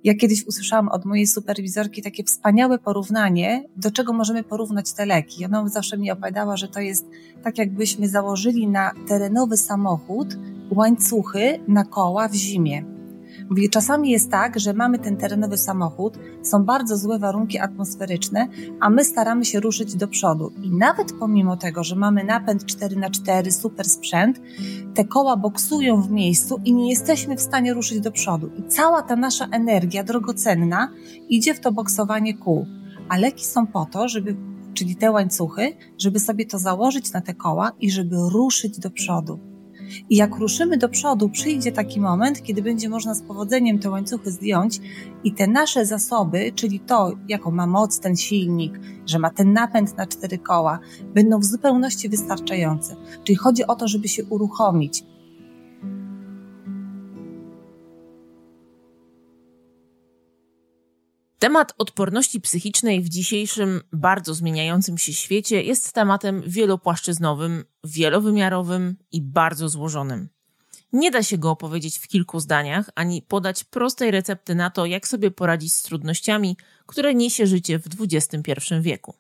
Ja 0.05 0.15
kiedyś 0.15 0.47
usłyszałam 0.47 0.89
od 0.89 1.05
mojej 1.05 1.27
superwizorki 1.27 2.03
takie 2.03 2.25
wspaniałe 2.25 2.79
porównanie, 2.79 3.65
do 3.77 3.91
czego 3.91 4.13
możemy 4.13 4.45
porównać 4.45 4.93
te 4.93 5.07
leki. 5.07 5.45
Ona 5.45 5.69
zawsze 5.69 5.99
mi 5.99 6.11
opowiadała, 6.11 6.57
że 6.57 6.69
to 6.69 6.81
jest 6.81 7.07
tak, 7.43 7.59
jakbyśmy 7.59 8.09
założyli 8.09 8.69
na 8.69 8.91
terenowy 9.09 9.57
samochód 9.57 10.29
łańcuchy 10.71 11.61
na 11.69 11.85
koła 11.85 12.29
w 12.29 12.35
zimie. 12.35 13.02
Mówi, 13.51 13.71
czasami 13.71 14.11
jest 14.11 14.31
tak, 14.31 14.61
że 14.61 14.73
mamy 14.73 14.99
ten 14.99 15.17
terenowy 15.17 15.59
samochód, 15.59 16.19
są 16.43 16.65
bardzo 16.65 16.97
złe 16.97 17.19
warunki 17.19 17.59
atmosferyczne, 17.59 18.49
a 18.81 18.91
my 18.91 19.05
staramy 19.05 19.45
się 19.45 19.61
ruszyć 19.61 19.95
do 19.95 20.09
przodu. 20.09 20.53
I 20.63 20.71
nawet 20.71 21.13
pomimo 21.19 21.57
tego, 21.57 21.85
że 21.85 21.97
mamy 21.97 22.25
napęd 22.25 22.65
4x4, 22.65 23.51
super 23.51 23.89
sprzęt, 23.89 24.41
te 24.95 25.05
koła 25.05 25.37
boksują 25.37 26.03
w 26.03 26.11
miejscu 26.11 26.61
i 26.65 26.75
nie 26.75 26.91
jesteśmy 26.91 27.37
w 27.37 27.41
stanie 27.41 27.75
ruszyć 27.75 28.01
do 28.01 28.13
przodu. 28.13 28.51
I 28.59 28.69
cała 28.69 29.03
ta 29.03 29.17
nasza 29.17 29.47
energia 29.47 30.05
drogocenna 30.05 30.89
idzie 31.29 31.55
w 31.55 31.61
to 31.61 31.73
boksowanie 31.73 32.39
kół. 32.39 32.67
A 33.09 33.19
leki 33.19 33.45
są 33.45 33.67
po 33.67 33.87
to, 33.87 34.09
żeby, 34.09 34.37
czyli 34.75 34.97
te 34.97 35.11
łańcuchy, 35.11 35.77
żeby 35.99 36.21
sobie 36.21 36.47
to 36.47 36.59
założyć 36.59 37.13
na 37.13 37.21
te 37.21 37.35
koła 37.35 37.73
i 37.81 37.91
żeby 37.91 38.17
ruszyć 38.33 38.79
do 38.79 38.91
przodu. 38.91 39.52
I 40.11 40.17
jak 40.17 40.37
ruszymy 40.37 40.77
do 40.79 40.89
przodu, 40.89 41.29
przyjdzie 41.29 41.73
taki 41.73 42.01
moment, 42.01 42.43
kiedy 42.43 42.63
będzie 42.63 42.89
można 42.89 43.15
z 43.15 43.23
powodzeniem 43.23 43.79
te 43.79 43.91
łańcuchy 43.91 44.31
zdjąć 44.31 44.81
i 45.25 45.33
te 45.33 45.47
nasze 45.47 45.87
zasoby, 45.87 46.53
czyli 46.55 46.81
to, 46.81 47.13
jaką 47.29 47.51
ma 47.51 47.67
moc 47.67 48.01
ten 48.01 48.17
silnik, 48.17 48.81
że 49.07 49.19
ma 49.19 49.31
ten 49.31 49.53
napęd 49.53 49.97
na 49.97 50.07
cztery 50.07 50.39
koła, 50.39 50.79
będą 51.15 51.39
w 51.39 51.45
zupełności 51.45 52.09
wystarczające. 52.09 52.97
Czyli 53.25 53.37
chodzi 53.37 53.67
o 53.67 53.75
to, 53.75 53.89
żeby 53.89 54.09
się 54.09 54.25
uruchomić, 54.25 55.05
Temat 61.43 61.75
odporności 61.79 62.41
psychicznej 62.41 63.03
w 63.03 63.09
dzisiejszym 63.09 63.81
bardzo 63.93 64.35
zmieniającym 64.35 64.99
się 64.99 65.13
świecie 65.13 65.63
jest 65.63 65.93
tematem 65.93 66.43
wielopłaszczyznowym, 66.47 67.65
wielowymiarowym 67.85 68.97
i 69.13 69.23
bardzo 69.23 69.69
złożonym. 69.69 70.29
Nie 70.93 71.11
da 71.11 71.23
się 71.23 71.39
go 71.39 71.51
opowiedzieć 71.51 71.99
w 71.99 72.09
kilku 72.09 72.41
zdaniach, 72.41 72.91
ani 72.95 73.23
podać 73.23 73.65
prostej 73.65 74.11
recepty 74.11 74.55
na 74.55 74.71
to, 74.71 74.87
jak 74.87 75.09
sobie 75.09 75.31
poradzić 75.31 75.73
z 75.73 75.83
trudnościami, 75.83 76.57
które 76.87 77.15
niesie 77.15 77.47
życie 77.47 77.79
w 77.79 77.87
XXI 78.01 78.75
wieku. 78.81 79.15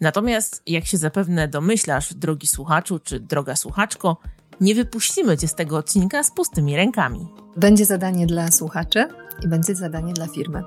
Natomiast, 0.00 0.62
jak 0.66 0.86
się 0.86 0.98
zapewne 0.98 1.48
domyślasz, 1.48 2.14
drogi 2.14 2.46
słuchaczu 2.46 2.98
czy 2.98 3.20
droga 3.20 3.56
słuchaczko, 3.56 4.16
nie 4.60 4.74
wypuścimy 4.74 5.38
cię 5.38 5.48
z 5.48 5.54
tego 5.54 5.76
odcinka 5.76 6.22
z 6.22 6.30
pustymi 6.30 6.76
rękami. 6.76 7.26
Będzie 7.56 7.84
zadanie 7.84 8.26
dla 8.26 8.50
słuchaczy 8.50 9.08
i 9.44 9.48
będzie 9.48 9.74
zadanie 9.74 10.12
dla 10.12 10.26
firmy. 10.26 10.62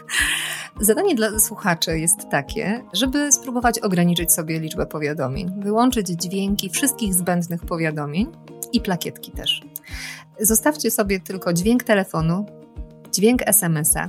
zadanie 0.80 1.14
dla 1.14 1.38
słuchaczy 1.38 1.98
jest 1.98 2.28
takie, 2.30 2.84
żeby 2.92 3.32
spróbować 3.32 3.78
ograniczyć 3.78 4.32
sobie 4.32 4.60
liczbę 4.60 4.86
powiadomień, 4.86 5.62
wyłączyć 5.62 6.06
dźwięki 6.08 6.70
wszystkich 6.70 7.14
zbędnych 7.14 7.64
powiadomień 7.64 8.26
i 8.72 8.80
plakietki 8.80 9.32
też. 9.32 9.62
Zostawcie 10.40 10.90
sobie 10.90 11.20
tylko 11.20 11.52
dźwięk 11.52 11.82
telefonu, 11.84 12.46
dźwięk 13.12 13.42
SMS-a, 13.46 14.08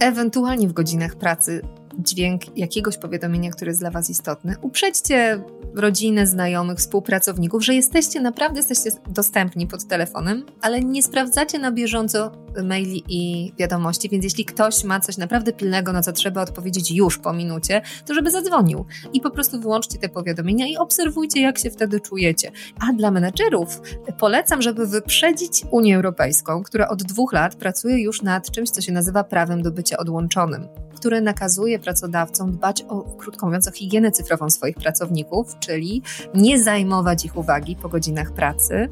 ewentualnie 0.00 0.68
w 0.68 0.72
godzinach 0.72 1.16
pracy 1.16 1.62
dźwięk 1.98 2.58
jakiegoś 2.58 2.98
powiadomienia, 2.98 3.50
które 3.50 3.70
jest 3.70 3.80
dla 3.80 3.90
Was 3.90 4.10
istotne. 4.10 4.56
Uprzedźcie 4.62 5.44
rodzinę, 5.74 6.26
znajomych, 6.26 6.78
współpracowników, 6.78 7.64
że 7.64 7.74
jesteście 7.74 8.20
naprawdę 8.20 8.58
jesteście 8.58 8.90
dostępni 9.08 9.66
pod 9.66 9.84
telefonem, 9.84 10.46
ale 10.60 10.80
nie 10.80 11.02
sprawdzacie 11.02 11.58
na 11.58 11.72
bieżąco 11.72 12.30
maili 12.64 13.04
i 13.08 13.52
wiadomości, 13.58 14.08
więc 14.08 14.24
jeśli 14.24 14.44
ktoś 14.44 14.84
ma 14.84 15.00
coś 15.00 15.16
naprawdę 15.16 15.52
pilnego, 15.52 15.92
na 15.92 16.02
co 16.02 16.12
trzeba 16.12 16.42
odpowiedzieć 16.42 16.90
już 16.90 17.18
po 17.18 17.32
minucie, 17.32 17.82
to 18.06 18.14
żeby 18.14 18.30
zadzwonił 18.30 18.84
i 19.12 19.20
po 19.20 19.30
prostu 19.30 19.60
wyłączcie 19.60 19.98
te 19.98 20.08
powiadomienia 20.08 20.66
i 20.66 20.76
obserwujcie, 20.76 21.40
jak 21.40 21.58
się 21.58 21.70
wtedy 21.70 22.00
czujecie. 22.00 22.50
A 22.88 22.92
dla 22.92 23.10
menedżerów 23.10 23.80
polecam, 24.18 24.62
żeby 24.62 24.86
wyprzedzić 24.86 25.62
Unię 25.70 25.96
Europejską, 25.96 26.62
która 26.62 26.88
od 26.88 27.02
dwóch 27.02 27.32
lat 27.32 27.54
pracuje 27.54 28.02
już 28.02 28.22
nad 28.22 28.50
czymś, 28.50 28.70
co 28.70 28.80
się 28.80 28.92
nazywa 28.92 29.24
prawem 29.24 29.62
do 29.62 29.70
bycia 29.70 29.96
odłączonym 29.96 30.68
które 31.04 31.20
nakazuje 31.20 31.78
pracodawcom 31.78 32.52
dbać 32.52 32.84
o, 32.88 33.00
krótko 33.02 33.46
mówiąc, 33.46 33.68
o 33.68 33.70
higienę 33.70 34.10
cyfrową 34.10 34.50
swoich 34.50 34.76
pracowników, 34.76 35.58
czyli 35.58 36.02
nie 36.34 36.62
zajmować 36.62 37.24
ich 37.24 37.36
uwagi 37.36 37.76
po 37.76 37.88
godzinach 37.88 38.32
pracy, 38.32 38.88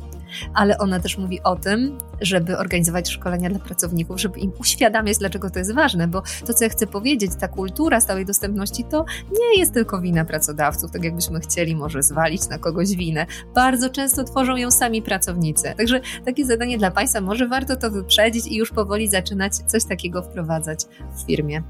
ale 0.55 0.79
ona 0.79 1.01
też 1.01 1.19
mówi 1.19 1.43
o 1.43 1.57
tym, 1.57 1.99
żeby 2.21 2.59
organizować 2.59 3.11
szkolenia 3.11 3.51
dla 3.51 3.59
pracowników, 3.59 4.21
żeby 4.21 4.41
im 4.41 4.53
uświadamiać, 4.59 5.19
dlaczego 5.19 5.51
to 5.51 5.59
jest 5.59 5.75
ważne, 5.75 6.09
bo 6.09 6.23
to, 6.47 6.55
co 6.55 6.65
ja 6.65 6.71
chcę 6.71 6.87
powiedzieć, 6.87 7.33
ta 7.41 7.49
kultura 7.49 8.01
stałej 8.01 8.27
dostępności 8.27 8.85
to 8.85 9.05
nie 9.41 9.59
jest 9.59 9.75
tylko 9.75 10.01
wina 10.01 10.25
pracodawców, 10.25 10.91
tak 10.91 11.05
jakbyśmy 11.05 11.41
chcieli 11.41 11.77
może 11.77 12.03
zwalić 12.03 12.49
na 12.49 12.59
kogoś 12.59 12.97
winę. 12.97 13.27
Bardzo 13.55 13.91
często 13.91 14.25
tworzą 14.25 14.57
ją 14.57 14.71
sami 14.71 15.03
pracownicy. 15.03 15.75
Także 15.77 16.01
takie 16.25 16.45
zadanie 16.45 16.79
dla 16.79 16.91
Państwa, 16.91 17.21
może 17.21 17.49
warto 17.49 17.77
to 17.77 17.91
wyprzedzić 17.91 18.47
i 18.47 18.57
już 18.57 18.71
powoli 18.71 19.09
zaczynać 19.09 19.55
coś 19.55 19.85
takiego 19.85 20.23
wprowadzać 20.23 20.85
w 21.17 21.27
firmie. 21.27 21.63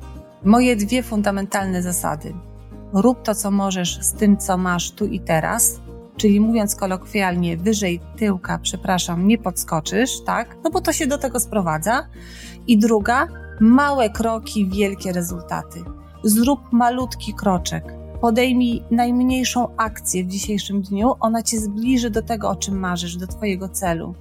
Moje 0.44 0.76
dwie 0.76 1.02
fundamentalne 1.02 1.82
zasady. 1.82 2.34
Rób 2.92 3.22
to, 3.22 3.34
co 3.34 3.50
możesz 3.50 4.00
z 4.00 4.12
tym, 4.12 4.36
co 4.36 4.56
masz 4.56 4.90
tu 4.90 5.06
i 5.06 5.20
teraz, 5.20 5.80
czyli 6.16 6.40
mówiąc 6.40 6.74
kolokwialnie, 6.74 7.56
wyżej 7.56 8.00
tyłka, 8.16 8.58
przepraszam, 8.58 9.28
nie 9.28 9.38
podskoczysz, 9.38 10.20
tak? 10.20 10.56
No 10.64 10.70
bo 10.70 10.80
to 10.80 10.92
się 10.92 11.06
do 11.06 11.18
tego 11.18 11.40
sprowadza. 11.40 12.06
I 12.66 12.78
druga, 12.78 13.28
małe 13.60 14.10
kroki, 14.10 14.68
wielkie 14.68 15.12
rezultaty. 15.12 15.84
Zrób 16.24 16.60
malutki 16.72 17.34
kroczek. 17.34 17.84
Podejmij 18.20 18.82
najmniejszą 18.90 19.76
akcję 19.76 20.24
w 20.24 20.28
dzisiejszym 20.28 20.82
dniu, 20.82 21.12
ona 21.20 21.42
cię 21.42 21.58
zbliży 21.58 22.10
do 22.10 22.22
tego, 22.22 22.50
o 22.50 22.56
czym 22.56 22.78
marzysz, 22.78 23.16
do 23.16 23.26
twojego 23.26 23.68
celu. 23.68 24.14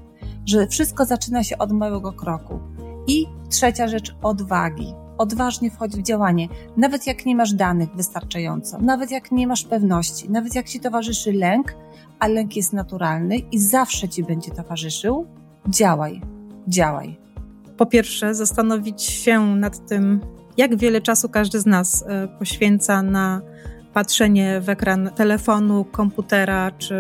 Że 0.46 0.68
wszystko 0.68 1.06
zaczyna 1.06 1.44
się 1.44 1.58
od 1.58 1.72
małego 1.72 2.14
kroku. 2.14 2.60
I 3.08 3.26
trzecia 3.50 3.88
rzecz, 3.88 4.16
odwagi 4.22 5.01
odważnie 5.22 5.72
wchodź 5.72 5.92
w 5.92 6.02
działanie, 6.02 6.48
nawet 6.78 7.08
jak 7.08 7.26
nie 7.26 7.36
masz 7.36 7.54
danych 7.54 7.90
wystarczająco, 7.96 8.78
nawet 8.78 9.12
jak 9.12 9.32
nie 9.32 9.48
masz 9.48 9.64
pewności, 9.64 10.30
nawet 10.30 10.56
jak 10.56 10.70
ci 10.70 10.80
towarzyszy 10.80 11.34
lęk, 11.34 11.76
a 12.20 12.28
lęk 12.28 12.56
jest 12.56 12.74
naturalny 12.74 13.38
i 13.38 13.60
zawsze 13.60 14.10
ci 14.10 14.24
będzie 14.24 14.52
towarzyszył, 14.52 15.26
działaj, 15.70 16.22
działaj. 16.68 17.18
Po 17.78 17.86
pierwsze, 17.86 18.36
zastanowić 18.36 19.04
się 19.04 19.56
nad 19.56 19.88
tym, 19.88 20.22
jak 20.58 20.78
wiele 20.78 21.02
czasu 21.02 21.30
każdy 21.30 21.60
z 21.60 21.66
nas 21.66 22.04
e, 22.08 22.28
poświęca 22.28 23.02
na 23.02 23.42
patrzenie 23.94 24.62
w 24.62 24.70
ekran 24.70 25.10
telefonu, 25.16 25.86
komputera 25.86 26.72
czy 26.72 26.96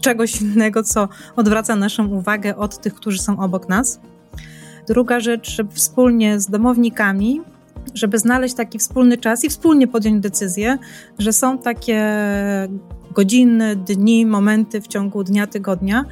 czegoś 0.00 0.42
innego, 0.42 0.82
co 0.82 1.08
odwraca 1.36 1.76
naszą 1.76 2.06
uwagę 2.08 2.56
od 2.56 2.80
tych, 2.80 2.94
którzy 2.94 3.18
są 3.18 3.38
obok 3.38 3.68
nas. 3.68 4.00
Druga 4.88 5.20
rzecz, 5.20 5.50
żeby 5.50 5.72
wspólnie 5.72 6.40
z 6.40 6.46
domownikami, 6.46 7.40
żeby 7.94 8.18
znaleźć 8.18 8.54
taki 8.54 8.78
wspólny 8.78 9.16
czas 9.16 9.44
i 9.44 9.48
wspólnie 9.48 9.88
podjąć 9.88 10.22
decyzję, 10.22 10.78
że 11.18 11.32
są 11.32 11.58
takie 11.58 12.04
godziny, 13.10 13.76
dni, 13.76 14.26
momenty 14.26 14.80
w 14.80 14.88
ciągu 14.88 15.24
dnia, 15.24 15.46
tygodnia, 15.46 16.04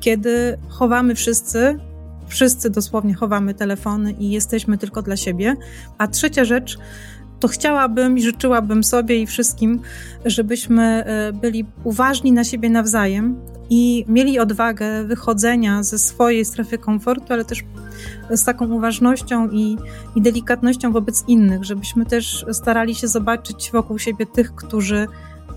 kiedy 0.00 0.58
chowamy 0.68 1.14
wszyscy, 1.14 1.78
wszyscy 2.26 2.70
dosłownie 2.70 3.14
chowamy 3.14 3.54
telefony 3.54 4.12
i 4.12 4.30
jesteśmy 4.30 4.78
tylko 4.78 5.02
dla 5.02 5.16
siebie. 5.16 5.56
A 5.98 6.08
trzecia 6.08 6.44
rzecz, 6.44 6.78
to 7.40 7.48
chciałabym 7.48 8.18
i 8.18 8.22
życzyłabym 8.22 8.84
sobie 8.84 9.22
i 9.22 9.26
wszystkim, 9.26 9.80
żebyśmy 10.24 10.82
e, 10.82 11.32
byli 11.32 11.64
uważni 11.84 12.32
na 12.32 12.44
siebie 12.44 12.70
nawzajem 12.70 13.40
i 13.70 14.04
mieli 14.08 14.38
odwagę 14.38 15.04
wychodzenia 15.04 15.82
ze 15.82 15.98
swojej 15.98 16.44
strefy 16.44 16.78
komfortu, 16.78 17.32
ale 17.32 17.44
też 17.44 17.64
z 18.30 18.44
taką 18.44 18.72
uważnością 18.72 19.48
i, 19.50 19.76
i 20.14 20.22
delikatnością 20.22 20.92
wobec 20.92 21.24
innych, 21.28 21.64
żebyśmy 21.64 22.06
też 22.06 22.46
starali 22.52 22.94
się 22.94 23.08
zobaczyć 23.08 23.70
wokół 23.72 23.98
siebie 23.98 24.26
tych, 24.26 24.54
którzy 24.54 25.08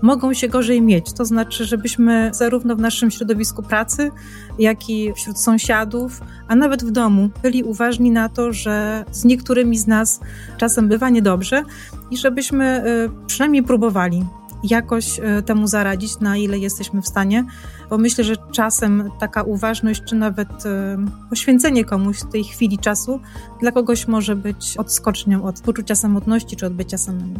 mogą 0.02 0.34
się 0.34 0.48
gorzej 0.48 0.82
mieć. 0.82 1.12
To 1.12 1.24
znaczy, 1.24 1.64
żebyśmy 1.64 2.30
zarówno 2.34 2.76
w 2.76 2.80
naszym 2.80 3.10
środowisku 3.10 3.62
pracy, 3.62 4.10
jak 4.58 4.90
i 4.90 5.12
wśród 5.12 5.38
sąsiadów, 5.38 6.20
a 6.48 6.54
nawet 6.54 6.84
w 6.84 6.90
domu 6.90 7.30
byli 7.42 7.62
uważni 7.62 8.10
na 8.10 8.28
to, 8.28 8.52
że 8.52 9.04
z 9.10 9.24
niektórymi 9.24 9.78
z 9.78 9.86
nas 9.86 10.20
czasem 10.56 10.88
bywa 10.88 11.10
niedobrze 11.10 11.64
i 12.10 12.16
żebyśmy 12.16 12.64
e, 12.64 12.82
przynajmniej 13.26 13.62
próbowali 13.62 14.24
jakoś 14.64 15.20
e, 15.20 15.42
temu 15.42 15.66
zaradzić, 15.66 16.20
na 16.20 16.36
ile 16.36 16.58
jesteśmy 16.58 17.02
w 17.02 17.08
stanie, 17.08 17.44
bo 17.90 17.98
myślę, 17.98 18.24
że 18.24 18.34
czasem 18.52 19.10
taka 19.20 19.42
uważność, 19.42 20.02
czy 20.02 20.14
nawet 20.14 20.66
e, 20.66 20.96
poświęcenie 21.30 21.84
komuś 21.84 22.18
tej 22.32 22.44
chwili 22.44 22.78
czasu 22.78 23.20
dla 23.60 23.72
kogoś 23.72 24.08
może 24.08 24.36
być 24.36 24.76
odskocznią 24.76 25.44
od 25.44 25.60
poczucia 25.60 25.94
samotności, 25.94 26.56
czy 26.56 26.66
od 26.66 26.72
bycia 26.72 26.98
samym. 26.98 27.34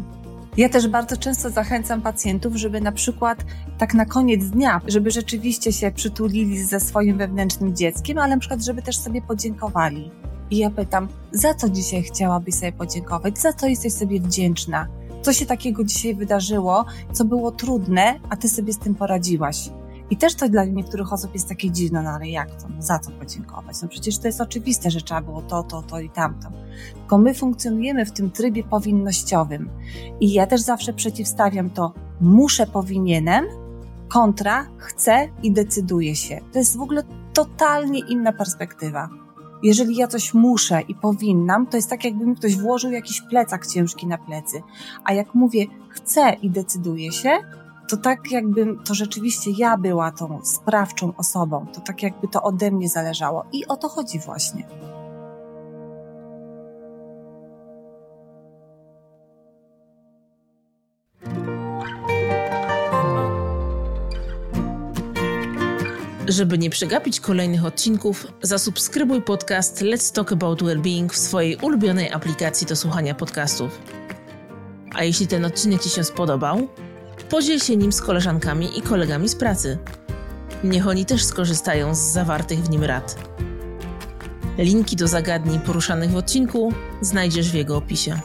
Ja 0.56 0.68
też 0.68 0.88
bardzo 0.88 1.16
często 1.16 1.50
zachęcam 1.50 2.02
pacjentów, 2.02 2.56
żeby 2.56 2.80
na 2.80 2.92
przykład 2.92 3.44
tak 3.78 3.94
na 3.94 4.04
koniec 4.04 4.44
dnia, 4.44 4.80
żeby 4.86 5.10
rzeczywiście 5.10 5.72
się 5.72 5.90
przytulili 5.90 6.64
ze 6.64 6.80
swoim 6.80 7.18
wewnętrznym 7.18 7.76
dzieckiem, 7.76 8.18
ale 8.18 8.34
na 8.34 8.40
przykład, 8.40 8.64
żeby 8.64 8.82
też 8.82 8.98
sobie 8.98 9.22
podziękowali. 9.22 10.10
I 10.50 10.56
ja 10.56 10.70
pytam, 10.70 11.08
za 11.32 11.54
co 11.54 11.68
dzisiaj 11.68 12.02
chciałabyś 12.02 12.54
sobie 12.54 12.72
podziękować? 12.72 13.38
Za 13.38 13.52
co 13.52 13.66
jesteś 13.66 13.92
sobie 13.92 14.20
wdzięczna? 14.20 14.86
Co 15.22 15.32
się 15.32 15.46
takiego 15.46 15.84
dzisiaj 15.84 16.14
wydarzyło, 16.14 16.84
co 17.12 17.24
było 17.24 17.50
trudne, 17.50 18.20
a 18.30 18.36
ty 18.36 18.48
sobie 18.48 18.72
z 18.72 18.78
tym 18.78 18.94
poradziłaś? 18.94 19.70
I 20.10 20.16
też 20.16 20.34
to 20.34 20.48
dla 20.48 20.64
niektórych 20.64 21.12
osób 21.12 21.34
jest 21.34 21.48
takie 21.48 21.70
dziwne, 21.70 22.02
no 22.02 22.10
ale 22.10 22.28
jak 22.28 22.62
to? 22.62 22.68
No 22.68 22.82
za 22.82 22.98
co 22.98 23.10
podziękować? 23.10 23.82
No 23.82 23.88
przecież 23.88 24.18
to 24.18 24.28
jest 24.28 24.40
oczywiste, 24.40 24.90
że 24.90 25.00
trzeba 25.00 25.20
było 25.20 25.42
to, 25.42 25.62
to, 25.62 25.82
to 25.82 26.00
i 26.00 26.10
tamto. 26.10 26.48
Tylko 26.94 27.18
my 27.18 27.34
funkcjonujemy 27.34 28.06
w 28.06 28.12
tym 28.12 28.30
trybie 28.30 28.64
powinnościowym. 28.64 29.70
I 30.20 30.32
ja 30.32 30.46
też 30.46 30.60
zawsze 30.60 30.92
przeciwstawiam 30.92 31.70
to 31.70 31.92
muszę, 32.20 32.66
powinienem 32.66 33.44
kontra 34.08 34.66
chcę 34.78 35.28
i 35.42 35.52
decyduję 35.52 36.16
się. 36.16 36.40
To 36.52 36.58
jest 36.58 36.76
w 36.76 36.80
ogóle 36.80 37.02
totalnie 37.32 38.00
inna 38.00 38.32
perspektywa. 38.32 39.08
Jeżeli 39.62 39.96
ja 39.96 40.08
coś 40.08 40.34
muszę 40.34 40.80
i 40.80 40.94
powinnam, 40.94 41.66
to 41.66 41.76
jest 41.76 41.90
tak, 41.90 42.04
jakby 42.04 42.26
mi 42.26 42.36
ktoś 42.36 42.56
włożył 42.56 42.90
jakiś 42.90 43.22
plecak 43.30 43.66
ciężki 43.66 44.06
na 44.06 44.18
plecy. 44.18 44.62
A 45.04 45.12
jak 45.12 45.34
mówię 45.34 45.66
chcę 45.88 46.32
i 46.42 46.50
decyduję 46.50 47.12
się, 47.12 47.30
to 47.90 47.96
tak 47.96 48.30
jakby 48.30 48.76
to 48.84 48.94
rzeczywiście 48.94 49.50
ja 49.58 49.76
była 49.76 50.10
tą 50.10 50.40
sprawczą 50.44 51.12
osobą, 51.16 51.66
to 51.74 51.80
tak 51.80 52.02
jakby 52.02 52.28
to 52.28 52.42
ode 52.42 52.70
mnie 52.70 52.88
zależało. 52.88 53.44
I 53.52 53.66
o 53.66 53.76
to 53.76 53.88
chodzi 53.88 54.18
właśnie. 54.18 54.64
Żeby 66.28 66.58
nie 66.58 66.70
przegapić 66.70 67.20
kolejnych 67.20 67.64
odcinków, 67.64 68.26
zasubskrybuj 68.42 69.22
podcast 69.22 69.82
Let's 69.82 70.14
Talk 70.14 70.32
About 70.32 70.62
Wellbeing 70.62 71.12
w 71.12 71.16
swojej 71.16 71.56
ulubionej 71.56 72.12
aplikacji 72.12 72.66
do 72.66 72.76
słuchania 72.76 73.14
podcastów. 73.14 73.78
A 74.94 75.04
jeśli 75.04 75.26
ten 75.26 75.44
odcinek 75.44 75.82
Ci 75.82 75.90
się 75.90 76.04
spodobał, 76.04 76.68
Podziel 77.30 77.60
się 77.60 77.76
nim 77.76 77.92
z 77.92 78.00
koleżankami 78.00 78.78
i 78.78 78.82
kolegami 78.82 79.28
z 79.28 79.36
pracy. 79.36 79.78
Niech 80.64 80.88
oni 80.88 81.06
też 81.06 81.24
skorzystają 81.24 81.94
z 81.94 81.98
zawartych 81.98 82.58
w 82.58 82.70
nim 82.70 82.84
rad. 82.84 83.18
Linki 84.58 84.96
do 84.96 85.08
zagadnień 85.08 85.60
poruszanych 85.60 86.10
w 86.10 86.16
odcinku 86.16 86.72
znajdziesz 87.00 87.50
w 87.50 87.54
jego 87.54 87.76
opisie. 87.76 88.20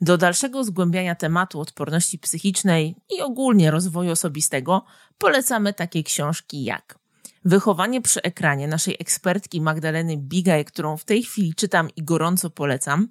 Do 0.00 0.18
dalszego 0.18 0.64
zgłębiania 0.64 1.14
tematu 1.14 1.60
odporności 1.60 2.18
psychicznej 2.18 2.96
i 3.18 3.20
ogólnie 3.20 3.70
rozwoju 3.70 4.10
osobistego 4.10 4.84
polecamy 5.18 5.74
takie 5.74 6.02
książki 6.02 6.64
jak 6.64 6.99
Wychowanie 7.44 8.00
przy 8.00 8.22
ekranie 8.22 8.68
naszej 8.68 8.96
ekspertki 8.98 9.60
Magdaleny 9.60 10.16
Bigaj, 10.16 10.64
którą 10.64 10.96
w 10.96 11.04
tej 11.04 11.22
chwili 11.22 11.54
czytam 11.54 11.88
i 11.96 12.02
gorąco 12.02 12.50
polecam. 12.50 13.08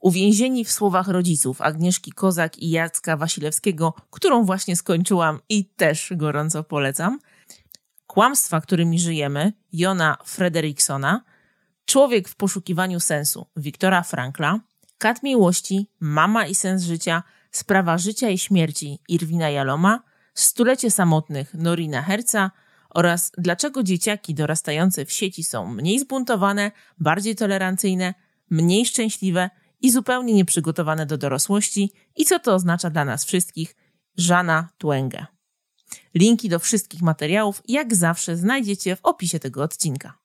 Uwięzieni 0.00 0.64
w 0.64 0.72
słowach 0.72 1.08
rodziców 1.08 1.60
Agnieszki 1.60 2.12
Kozak 2.12 2.58
i 2.58 2.70
Jacka 2.70 3.16
Wasilewskiego, 3.16 3.94
którą 4.10 4.44
właśnie 4.44 4.76
skończyłam 4.76 5.40
i 5.48 5.64
też 5.64 6.12
gorąco 6.16 6.64
polecam. 6.64 7.18
Kłamstwa, 8.06 8.60
którymi 8.60 8.98
żyjemy 8.98 9.52
Jona 9.72 10.16
Frederiksona. 10.24 11.24
Człowiek 11.84 12.28
w 12.28 12.36
poszukiwaniu 12.36 13.00
sensu 13.00 13.46
Wiktora 13.56 14.02
Frankla. 14.02 14.60
Kat 14.98 15.22
miłości, 15.22 15.90
mama 16.00 16.46
i 16.46 16.54
sens 16.54 16.82
życia, 16.82 17.22
sprawa 17.50 17.98
życia 17.98 18.30
i 18.30 18.38
śmierci 18.38 18.98
Irwina 19.08 19.50
Jaloma. 19.50 20.02
Stulecie 20.34 20.90
samotnych 20.90 21.54
Norina 21.54 22.02
Herca– 22.02 22.50
oraz 22.94 23.32
dlaczego 23.38 23.82
dzieciaki 23.82 24.34
dorastające 24.34 25.04
w 25.04 25.12
sieci 25.12 25.44
są 25.44 25.66
mniej 25.66 25.98
zbuntowane, 25.98 26.72
bardziej 26.98 27.36
tolerancyjne, 27.36 28.14
mniej 28.50 28.86
szczęśliwe 28.86 29.50
i 29.80 29.90
zupełnie 29.90 30.34
nieprzygotowane 30.34 31.06
do 31.06 31.18
dorosłości 31.18 31.92
i 32.16 32.24
co 32.24 32.38
to 32.38 32.54
oznacza 32.54 32.90
dla 32.90 33.04
nas 33.04 33.24
wszystkich, 33.24 33.76
Żana 34.16 34.68
Twenge. 34.78 35.26
Linki 36.14 36.48
do 36.48 36.58
wszystkich 36.58 37.02
materiałów, 37.02 37.62
jak 37.68 37.94
zawsze, 37.94 38.36
znajdziecie 38.36 38.96
w 38.96 39.04
opisie 39.04 39.38
tego 39.38 39.62
odcinka. 39.62 40.21